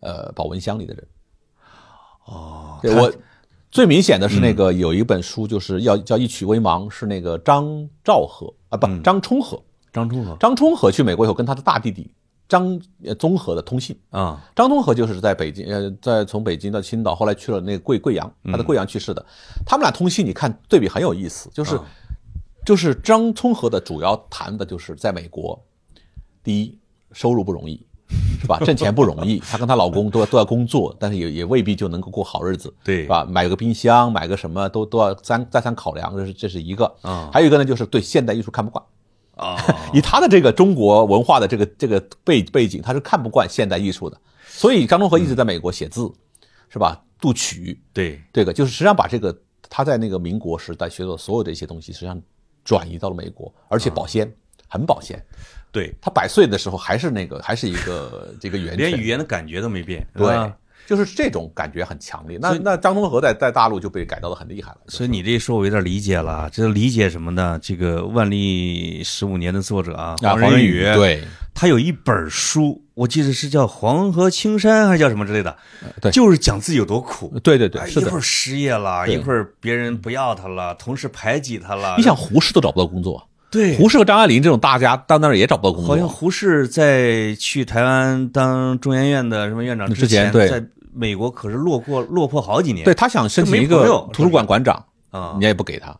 [0.00, 1.06] 呃保温箱里的人。
[2.26, 3.12] 哦，对我
[3.70, 9.62] 最明显的是那嗯个有一本书，就是要叫《一曲微茫》，是那个张兆和啊，不，张充和。
[9.92, 12.10] 张充和张充和去美国以后，跟他的大弟弟
[12.48, 13.98] 张呃综合的通信。
[14.10, 19.24] 啊，张综合就是在北京，呃，在从北京到青岛，后来去了那个贵贵阳，他在贵阳去世的。
[19.64, 21.84] 他们俩通信，你看对比很有意思，就是、啊
[22.66, 25.64] 就是张充和的主要谈的就是在美国，
[26.42, 26.78] 第一
[27.12, 27.86] 收入不容易，
[28.46, 28.58] 是吧？
[28.64, 33.26] 挣钱不容易，她跟她老公都要都要工作，但是也也未必就能够过好日子，对是吧？
[33.28, 36.84] 买个冰箱，买个什么都都要再再三考量，这是这是一个。
[37.02, 38.82] 啊还有一个呢，就是对现代艺术看不惯。
[39.34, 39.56] 啊，
[39.92, 46.10] 以他的这个中国文化的这个这个背背景，他是看不惯现代艺术的，所以张忠和一直在美国写字，
[46.70, 47.02] 是吧？
[47.20, 49.36] 读曲，对，这个就是实际上把这个
[49.68, 52.20] 他在那个民国时代学的所有的一些东西，实际上
[52.64, 54.30] 转移到了美国，而且保鲜，
[54.68, 55.22] 很保鲜。
[55.72, 60.52] 对，他百岁的时候还是那个还是一个 这个源泉，连语言的感觉都没变，对吧，
[60.86, 62.38] 就是这种感觉很强烈。
[62.40, 64.78] 那那张东和在在大陆就被改造的很厉害了。
[64.88, 66.48] 所以你这一说，我有点理解了。
[66.52, 67.58] 这理解什么呢？
[67.60, 75.56] 这个万历十五年的作者啊，黄，仁仁宇，对他有一本书，我记得是叫《黄河青山》还是叫什么之类的，
[76.00, 77.38] 对就是讲自己有多苦。
[77.42, 78.18] 对对对，是的哎一会。
[78.18, 81.94] 儿失业了，对一会儿别人不要他了，同事排挤他了。
[81.96, 83.26] 你想胡适都找不到工作，
[83.56, 92.84] 对，胡适和张爱玲这种大家到那儿也找不到工作，好像胡适在去台湾当中研院的什么院长之前对在美国可是落魄落魄好几年。
[92.84, 95.96] 对他想申请一个图书馆馆长，啊人家，也不给他，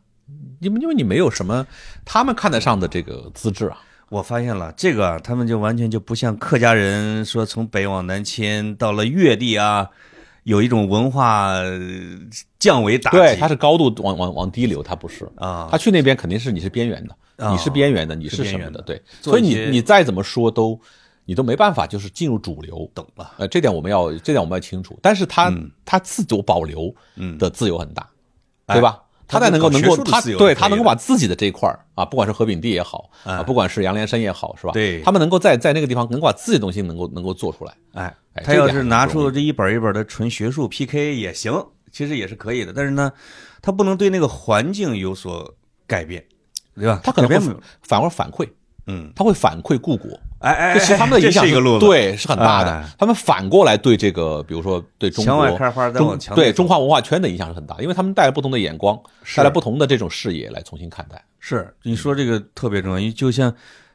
[0.61, 1.67] 因为因为你没有什么
[2.05, 3.79] 他们看得上的这个资质啊。
[4.09, 9.91] 我发现了这个，他们就完全就不像客家人说从北往南迁到了越地啊，
[10.45, 11.77] 有一种文化呃
[12.57, 13.17] 降维打击。
[13.17, 15.29] 对，他是高度往往往低流，他不是。
[15.35, 18.71] 啊他，去那边肯定是你是边缘的，啊你是边缘的，你是是什么的？
[18.71, 20.79] 边缘的对，所以你你再怎么说都
[21.25, 22.91] 你都没办法，就是进入主流。
[22.95, 23.33] 懂了。
[23.37, 24.99] 呃，这点我们要这点我们要清楚。
[25.03, 25.53] 但是他、
[25.85, 28.09] 他自主保留嗯的自由很大，
[28.67, 29.03] 哎对吧？
[29.29, 29.97] 他才能够他能够
[30.55, 33.11] 他能够把自己的这一块儿啊，不管是何炳帝也好
[33.45, 34.73] 不管是杨连生也好，是吧？
[34.73, 37.75] 对他们能够在在那个地方能够把自己的东西能够能够做出来。
[37.95, 41.53] 哎哎，他要是拿出这一本一本的纯学术 PK 也行，
[41.91, 42.73] 其实也是可以的。
[42.73, 43.13] 但是呢，
[43.61, 45.53] 他不能对那个环境有所
[45.89, 46.25] 改变，
[46.77, 47.01] 对吧？
[47.03, 48.49] 他可能会反而反馈，
[48.87, 50.11] 嗯，他会反馈故国。
[50.39, 51.45] 哎哎，这其实他们的影响
[51.81, 52.85] 对是很大的哎。
[52.99, 55.59] 他们反过来对这个，比如说对中国
[55.93, 59.01] 中对中华文化圈的影响是很大的，因为他们带来不同的眼光，
[59.35, 61.21] 带来不同的这种视野来重新看待。
[61.41, 63.53] 是你说这个特别重要，因为就像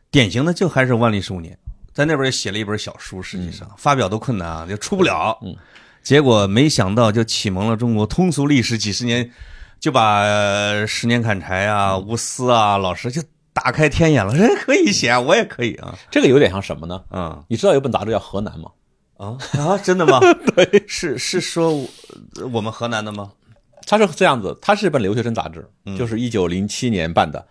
[0.09, 1.57] 典型的就还是万历十五年，
[1.93, 5.37] 在那边也写了一本小书，实际上、发表都困难啊，就出不了。
[5.43, 5.55] 嗯，
[6.01, 9.29] 结果没想到就启蒙了中国通俗历史几十年，
[9.81, 13.21] 就把呃十年砍柴啊、无私啊老师就
[13.51, 15.97] 打开天眼了，人可以写，我也可以啊。
[16.09, 17.03] 这个有点像什么呢？
[17.09, 18.69] 嗯你知道有本杂志叫《河南》吗？
[19.17, 20.19] 啊啊，真的吗？
[20.55, 21.87] 对，是是说我
[22.53, 23.31] 我们河南的吗？
[23.87, 27.43] 他是这样子，他是一本留学生杂志，嗯就是一九零七年办的。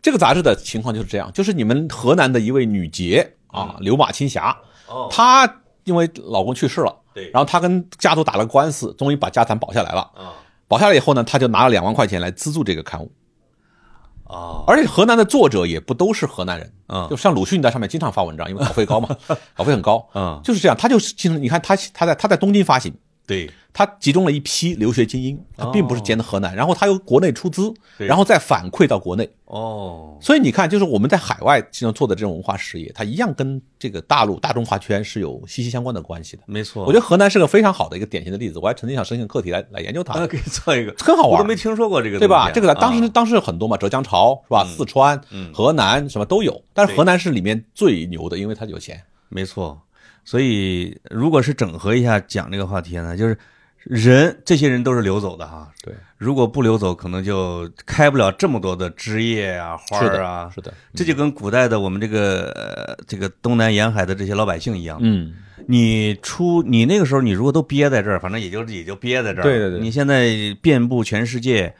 [0.00, 4.56] 这个杂志的情况就是这样，就是你们河南的一位女杰啊，刘马青霞，
[5.10, 10.00] 她因为老公去世了，对然后她跟家族打了官司，终于把家产保下来了。
[10.14, 10.32] 啊
[10.68, 13.10] 保下来以后呢，他就拿了两万块钱来资助这个刊物。
[14.24, 19.16] 啊而且河南的作者也不都是河南人，嗯就像鲁迅在上面经常发文章，因为稿费高嘛，
[19.54, 20.40] 稿费很高，嗯！
[20.42, 20.76] 就是这样。
[20.76, 22.92] 他就是经常，你看他他在他在东京发行，
[23.26, 29.28] 对，他集中了一批留学精英，他并不是兼的河南，然后他由国内出资，然后再反馈到国内。
[29.46, 36.42] 哦，所以你看，就是我们在海外经常做的这种文化事业，它一样跟这个大陆大中华圈是有息息相关的关系的。
[36.46, 36.84] 没错。
[36.84, 42.50] 我觉得河南是个非常好的一个典型的例子，我还曾经想申请课题来来研究它啊，， 可以做一个，很好玩我都没听说过这个，对吧？
[42.52, 44.64] 这个当时啊当时很多嘛，浙江潮是吧？
[44.64, 49.02] 四川、嗯河南什么都有，但是河南是里面最牛的，因为它有钱。
[49.28, 49.80] 没错。
[50.26, 53.38] 所以，如果是整合一下讲这个话题呢，就是
[53.78, 55.70] 人这些人都是流走的哈。
[55.84, 60.50] 对，如果不流走，可能就开不了这么多的枝叶啊、花儿啊。
[60.52, 65.32] 是的，这就跟古代的我们这个呃这个东南沿海的这些老百姓一样，嗯，
[65.68, 69.44] 你出你那个时候，你如果都憋在这儿，反正也就也就憋在这儿。
[69.44, 69.78] 对对对。
[69.78, 70.28] 你现在
[70.60, 71.72] 遍布全世界，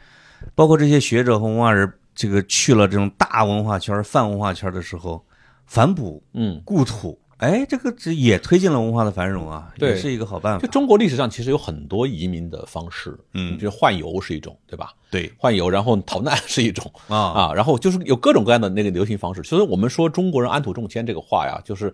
[0.54, 5.20] 包括这些学者和文化人，这个去了这种大文化圈、泛文化圈的时候，
[5.66, 10.72] 反哺嗯，故土，哎，这个这也推进了文化的繁荣啊，对也是一个好办法就。
[10.72, 14.94] 中国历史上其实有很多移民的方式，嗯比如宦游是一种，对吧？
[15.10, 19.42] 对换游，然后逃难是一种啊，啊，然后就是有各种各样的那个流行方式。
[19.42, 21.92] 所以我们说中国人安土重迁这个话呀，就是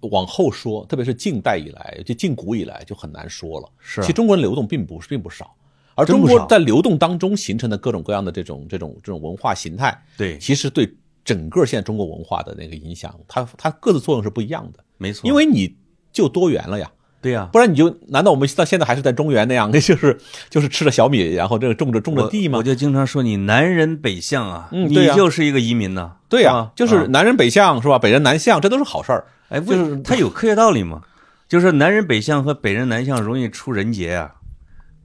[0.00, 3.68] 往后说，特别是近代以来，就近古以来就很难说了。
[3.78, 5.54] 是啊其实中国人流动并不是并不少，
[5.94, 10.92] 而中国在流动当中形成的各种各样的这种这种这种文化形态，对，其实对
[11.24, 15.76] 整个现在中国文化的那个影响，它它各自作用是不一样的，没错，因为你
[16.12, 16.90] 就多元了呀。
[17.20, 20.18] 对呀，不然你就难道我们到现在还是在中原那样，那 就是
[20.50, 22.62] 就是吃着小米，然后这个种着种着地吗我我？
[22.64, 26.16] 就经常说你南人北向啊，你就是一个移民呐。
[26.28, 27.96] 对呀、啊就是啊南人北向是吧？
[27.96, 29.24] 北人南向，这都是好事儿。
[29.50, 31.00] 哎，就就是它有科学道理吗？
[31.48, 34.34] 就是南人北向和北人南向容易出人杰啊。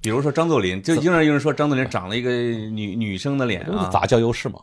[0.02, 4.58] 比如说张作霖，就经常有人说张作霖长了一个女女生的脸啊是，杂交优势嘛？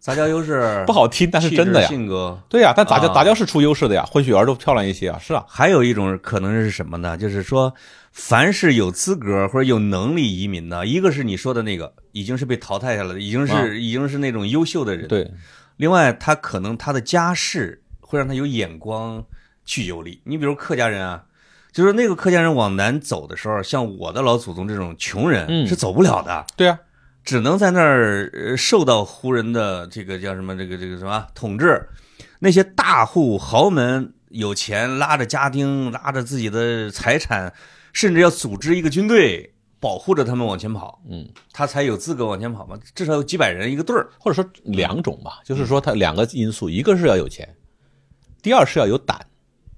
[0.00, 1.88] 杂交优势 不好听，但是真的呀。
[1.88, 2.40] 性格。
[2.48, 5.18] 对呀，但杂交啊杂交是出优势的呀，混血儿都漂亮一些啊。
[5.18, 7.16] 是啊，还有一种可能是什么呢？
[7.16, 7.74] 就是说，
[8.12, 15.08] 凡是有资格或者有能力移民的，一个是你说的那个已经是被淘汰下来的，已经是、啊已经是那种优秀的人。。
[15.08, 15.30] 对，
[15.76, 19.24] 另外，他可能他的家世会让他有眼光
[19.64, 20.20] 去游历。
[20.24, 21.24] 你比如客家人啊，
[21.72, 26.78] 就是那个客家人往南走的时候，像我的老祖宗这种穷人、嗯是走不了的，对呀，
[27.28, 31.86] 只能在那儿呃受到胡人的这个叫什么这个这个什么统治。
[32.38, 37.52] 那些大户豪门有钱，拉着家丁，拉着自己的财产，
[37.92, 42.78] 甚至要组织一个军队保护着他们往前跑，嗯，他才有资格往前跑嘛。
[42.94, 44.08] 至少有几百人一个队儿。
[44.18, 47.46] 或者说两种吧，就是说他两个因素，一个是要有钱，
[48.40, 49.20] 第二是要有胆。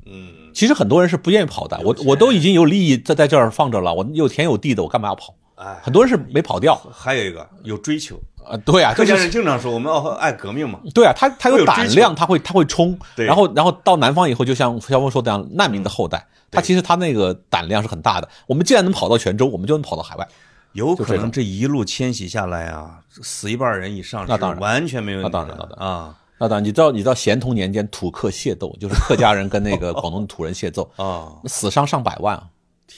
[0.06, 5.34] 嗯，其实很多人是不愿意跑的，我我都已经有利益在在这儿放着了，我有田有地的，我干嘛要跑？
[5.60, 6.74] 哎，很多人是没跑掉。
[6.92, 13.26] 还有一个有追求，啊，对啊，就是客家人经常说我们要爱革命嘛，对啊，他他有胆量，他会他会冲，对。
[13.26, 18.28] 然后然后到南方以后，就像肖峰说的那样，难民的后代，他其实他那个胆量是很大的。
[18.46, 20.26] 我们既然能跑到泉州，我们就能跑到海外。
[20.72, 21.30] 有可能。
[21.30, 24.60] 这一路迁徙下来啊，死一半人以上是那当然。
[24.60, 25.38] 完全没问题的。
[25.38, 26.16] 那当然那当啊。
[26.38, 31.28] 那当然，你知道你知道咸同年间土客械斗，就是客家人跟那个广东土人械斗， 啊！
[31.44, 32.44] 死伤上百万啊，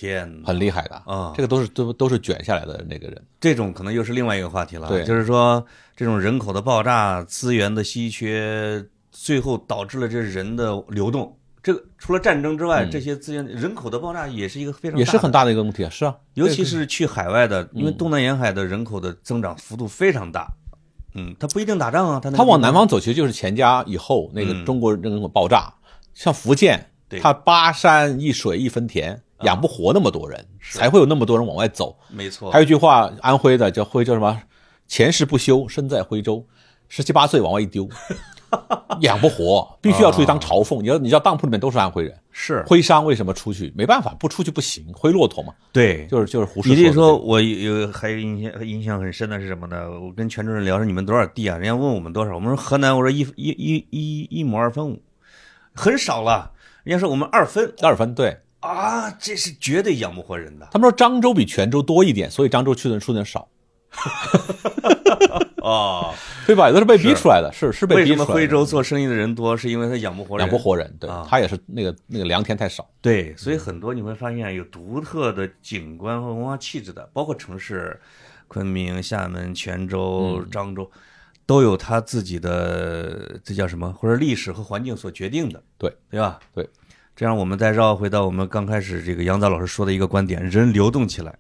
[0.03, 1.01] 天，很厉害的。
[1.07, 3.23] 啊这个都是都都是卷下来的那个人。
[3.41, 4.89] 这种可能又是另外一个话题了。
[4.89, 5.05] 对。
[5.05, 5.65] 就是说
[5.97, 11.37] 这种人口的爆炸、资源的稀缺，最后导致了这人的流动。
[11.63, 20.49] 这个除了战争之外，这些资源人口的爆炸也是一个非常嗯也是很大的，一个问题啊，是啊，尤其是去海外的，因为嗯东南沿海的人口的增长幅度非常大。
[21.15, 25.73] 嗯，他不一定打仗啊，他他往南方走，其实就是钱家以后那个中国人口爆炸，
[26.15, 31.97] 像福建嗯对，啊它八山一水一分田，养不活那么多人，才会有那么多人往外走。
[32.09, 34.41] 没错，还有一句话，安徽的叫徽叫什么？
[34.89, 36.45] 前世不修，身在徽州，
[36.89, 37.89] 十七八岁往外一丢，
[39.01, 40.83] 养不活，必须要出去当朝奉。
[40.83, 43.73] 你要你知道当铺里面都是安徽人，是徽商为什么出去？
[43.75, 49.89] 没办法，不出去不行，徽骆驼嘛，对，就是就是胡适你这的说，我有还有印象印象很深的是什么呢？
[49.91, 51.57] 我跟泉州人聊说你们多少地啊？
[51.57, 55.01] 人家问我们多少，我们说河南，我说一一一一一亩二分五，
[55.75, 56.51] 很少了。
[56.85, 58.37] 人家说我们二分二分对。
[58.63, 63.49] 啊，这是绝对养不活人的他们说漳州比泉州多一点，所以漳州去的人数的人少，
[65.63, 66.15] 哦。
[66.45, 66.67] 对吧？
[66.67, 68.17] 也都是被逼出来的，是是被逼出来的。
[68.17, 69.57] 为什么徽州做生意的人多？
[69.57, 72.85] 是因为他养不活人，养不活人，对啊，他也是那个那个良田太少。
[73.01, 77.99] 对，所以很多你会发现有独特的景观和文化气质的，包括城市，
[78.49, 80.91] 昆明、厦门、泉州、漳州，
[81.47, 86.41] 都有他自己的这叫什么，或者历史和环境所决定的，对对吧？
[86.53, 86.69] 对，
[87.15, 91.39] 这样我们再绕回到我们刚开始这个杨导老师说的一个观点：人流动起来，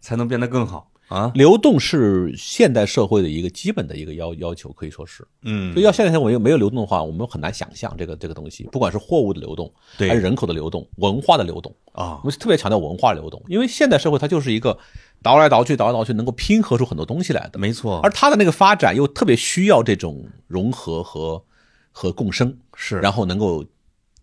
[0.00, 1.32] 才能变得更好啊。
[1.34, 5.26] 流动是现代社会的一个基本的一个要要求，可以说是。
[5.42, 14.78] 嗯所以要现代社会没有流动的话，我们很难想象这个这个东西，不管是货物的流动，对还是人口的流动、文化的流动，啊我，们特别强调文化流动，因为现代社会它就是一个
[15.22, 17.58] 倒来倒去、倒来倒去，能够拼合出很多东西来的。
[17.58, 21.42] 没错，而它的那个发展又特别需要这种融合和
[21.90, 23.64] 和共生，是然后能够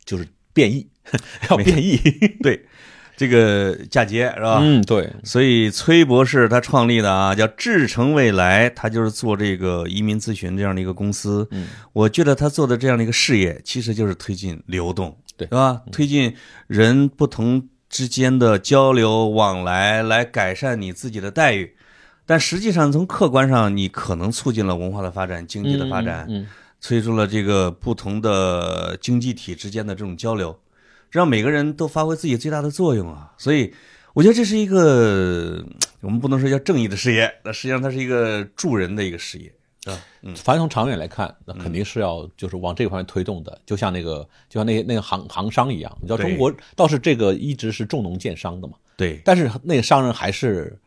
[0.05, 0.25] 就是
[0.57, 0.87] 变异，
[1.49, 1.97] 要变异。
[2.41, 2.65] 对
[3.15, 4.59] 这个嫁接是吧？
[4.61, 11.47] 嗯，对，所以崔博士他创立的啊，叫智诚未来，他就是做这个移民咨询这样的一个公司。
[11.51, 15.81] 嗯，我觉得他做的这样的一个事业，其实就是推进流动，对是吧？
[15.91, 16.35] 推进
[16.67, 21.73] 人不同之间的交流往来，来改善你自己的待遇。
[22.29, 26.45] 但实际上，从客观上，你可能促进了文化的发展、经济的发展，嗯，
[26.87, 30.57] 催出了这个不同的经济体之间的这种交流，
[31.11, 33.33] 让每个人都发挥自己最大的作用啊！
[33.37, 33.73] 所以，
[34.13, 35.61] 我觉得这是一个
[35.99, 39.53] 我们不能说叫正义的事业，那实际上它是一个助人的一个事业？
[40.21, 50.79] 嗯，反正从长远来看，那肯定是要就是往这个方面推动的，就像那个就像那那个行行商一样，你知道中国倒是这个一直是重农建商的嘛，对，但是那个商人还是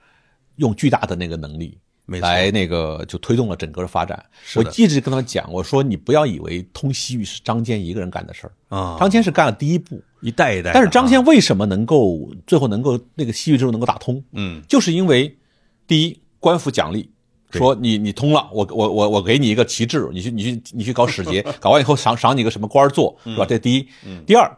[0.57, 1.79] 用巨大的那个能力。
[2.19, 4.21] 来那个就推动了整个的发展。
[4.43, 14.23] 是我一直跟他讲，我说你不要以为通西域是张骞一个人干的事儿，啊，张骞是干了第一步，一代一代但是张骞为什么能够最后能够那个西域之路能够打通？
[14.33, 15.39] 嗯，就是因为
[15.87, 17.09] 第一官府奖励，
[17.53, 23.45] 说你你通了，我我我我给你一个旗帜，你去你去你去搞使节， 搞完以后赏赏你个什么官儿做，是吧？
[23.47, 23.89] 这第一。
[24.27, 24.51] 第二，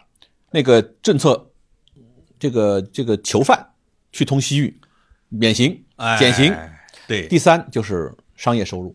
[0.51, 1.51] 那个政策，
[2.39, 3.67] 这个这个囚犯
[4.13, 4.79] 去通西域，
[5.29, 6.55] 免刑哎减刑。
[7.13, 8.95] 对，第三就是商业收入。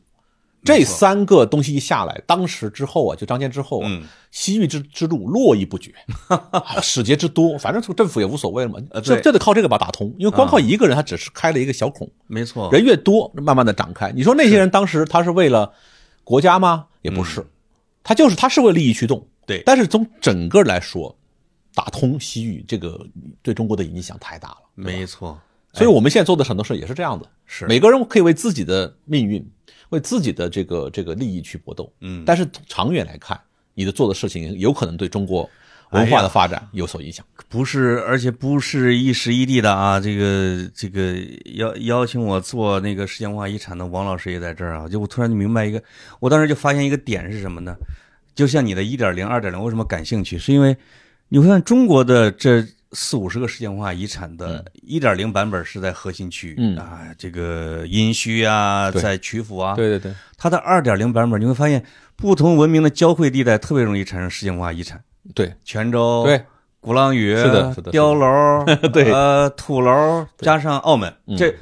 [0.64, 4.04] 这三个东西一下来，当时之后啊，就张骞之后啊，嗯。
[4.32, 5.94] 西域之之路络绎不绝，
[6.28, 14.12] 啊使节之多，反正这个政府也无所谓了嘛，呃这这得靠这个把打通，因为光靠一个人，他只是开了一个小孔，没错，人越多，慢慢的展开。
[14.12, 15.72] 你说那些人当时他是为了
[16.24, 16.88] 国家吗？
[17.02, 17.46] 也不是，
[18.04, 19.64] 他就是他是为利益驱动，嗯对。
[19.66, 21.16] 但是从整个来说，
[21.74, 23.00] 打通西域这个
[23.42, 25.40] 对中国的影响太大了，没错，
[25.74, 29.46] 所以我们现在做的很多事也是这样的，是每个人可以为自己的命运、
[29.90, 33.40] 为自己的这个这个利益去搏斗，嗯但是长远来看，
[33.74, 35.50] 你的做的事情有可能对中国
[35.92, 37.26] 文化的发展有所影响。
[37.48, 40.00] 不是，而且不是一时一地的啊！
[40.00, 41.16] 这个这个
[41.56, 44.90] 邀邀请我做那个世界文化遗产的王老师也在这儿啊！
[44.90, 45.82] 就我突然就明白一个，
[46.20, 47.76] 我当时就发现一个点是什么呢？
[48.36, 50.38] 就像你的一点零、二点零，为什么感兴趣？
[50.38, 50.76] 是因为
[51.30, 61.84] 你会看中国的这四五十个世界文化遗产的一点零版本是在核心区域，嗯啊，这个殷墟啊，在曲阜啊，对对对，它的二点零版本你会发现，
[62.16, 65.02] 不同文明的交汇地带特别容易产生世界文化遗产。
[65.36, 66.42] 对泉州，对，
[66.80, 71.54] 鼓浪屿，是的是的碉楼， 对呃，土楼，加上澳门，嗯这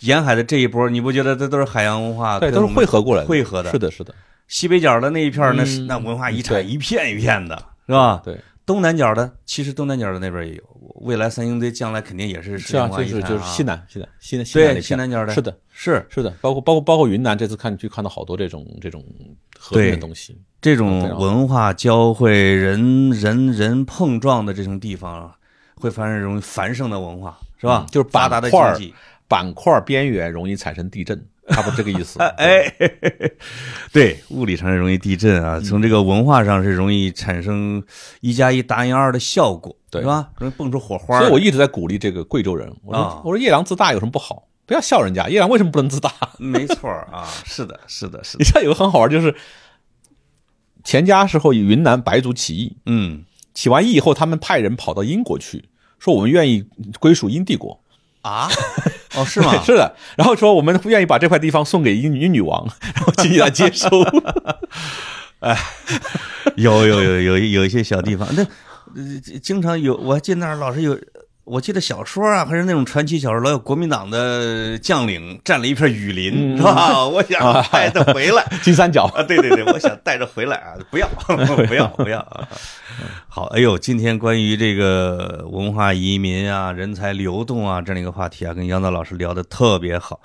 [0.00, 2.40] 沿海的这一波，你不觉得这都是海洋文化？
[2.40, 3.70] 对，都是汇合过来的，汇合的。
[3.70, 4.14] 是的，是的。
[4.48, 7.56] 西北角的那一片，那是嗯那文化遗产一片一片的，
[7.86, 8.22] 是吧？
[8.24, 8.40] 对，
[8.70, 10.62] 东南角的，其实东南角的那边也有，
[11.00, 19.04] 未来三星堆将来肯定也是世是啊，界文化就是就是西南，西南，西南，西南对西南角的，是的，是是的，包括包括包括云南，这次看去看到好多这种这种
[19.58, 20.40] 合并的东西。
[20.62, 25.34] 这种文化交汇、人人人碰撞的这种地方啊，
[25.74, 27.84] 会发生容易繁盛的文化，是吧？
[27.84, 28.94] 嗯就是发达的经济。
[29.26, 31.16] 板块边缘容易产生地震，
[31.50, 32.18] 差不多这个意思。
[32.20, 33.36] 哎，嘿嘿嘿
[33.92, 37.82] 对，物理上是容易地震嗯啊，从这个文化上是容易产生
[38.20, 40.30] 一加一大于二的效果，对是吧？
[40.38, 41.18] 容易蹦出火花。
[41.18, 44.44] 所以我一直在鼓励这个贵州人，我说、啊我说夜郎自大有什么不好？
[44.66, 46.12] 不要笑人家，夜郎为什么不能自大？
[46.38, 49.34] 没错啊，是的，是的，是的你的，知道有个很好玩，就是
[50.84, 56.64] 钱家时候云南白族起义，嗯起完义以后，他们派人跑到英国去，说我们愿意
[57.00, 57.82] 归属英帝国。
[58.22, 58.48] 啊，
[59.16, 59.60] 哦，是吗？
[59.64, 63.88] 是的，然后说我们愿意把这块地方送给英英女王， 然后请你来接收。
[65.40, 65.56] 哎
[66.56, 68.42] 有有有有有一些小地方，那
[68.94, 70.98] 呃经常有，我还记得那儿老是有，
[71.50, 77.04] 我记得小说啊，还是那种传奇小说，老有国民党的将领占了一片雨林，是吧？
[77.04, 78.46] 我想带着回来。
[78.62, 81.08] 金三角，啊，对对对，我想带着回来啊，不要
[81.66, 82.46] 不要不要啊！
[83.28, 90.20] 好，哎呦，今天关于这个文化移民啊、人才流动啊这样一个话题啊，跟杨导老师聊的特别好，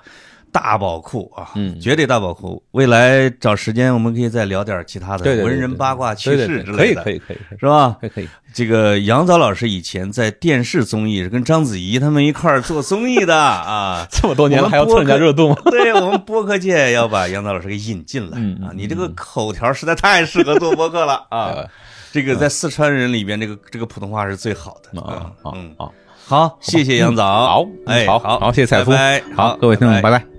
[0.56, 2.62] 大宝库啊，嗯绝对大宝库。
[2.70, 7.98] 未来找时间我们可以再聊点其他的文人八卦趣事之类的，可以可以可以是吧？
[8.00, 8.28] 可以可以。
[8.54, 15.56] 这个杨早老师以前在电视综艺是跟章子怡他们一块儿做综艺的 啊，这么多年了还要蹭人家热度吗？
[15.70, 18.72] 对我们播客界要把杨早老师给引进来嗯啊！
[18.74, 21.70] 你这个口条实在太适合做播客了啊 呃！
[22.12, 25.90] 这个在四川人里边，这个这个普通话是最好的啊啊嗯，啊！
[26.26, 30.35] 好，谢谢杨导，好哎，好好，谢谢彩夫拜拜好，各位听众，拜拜。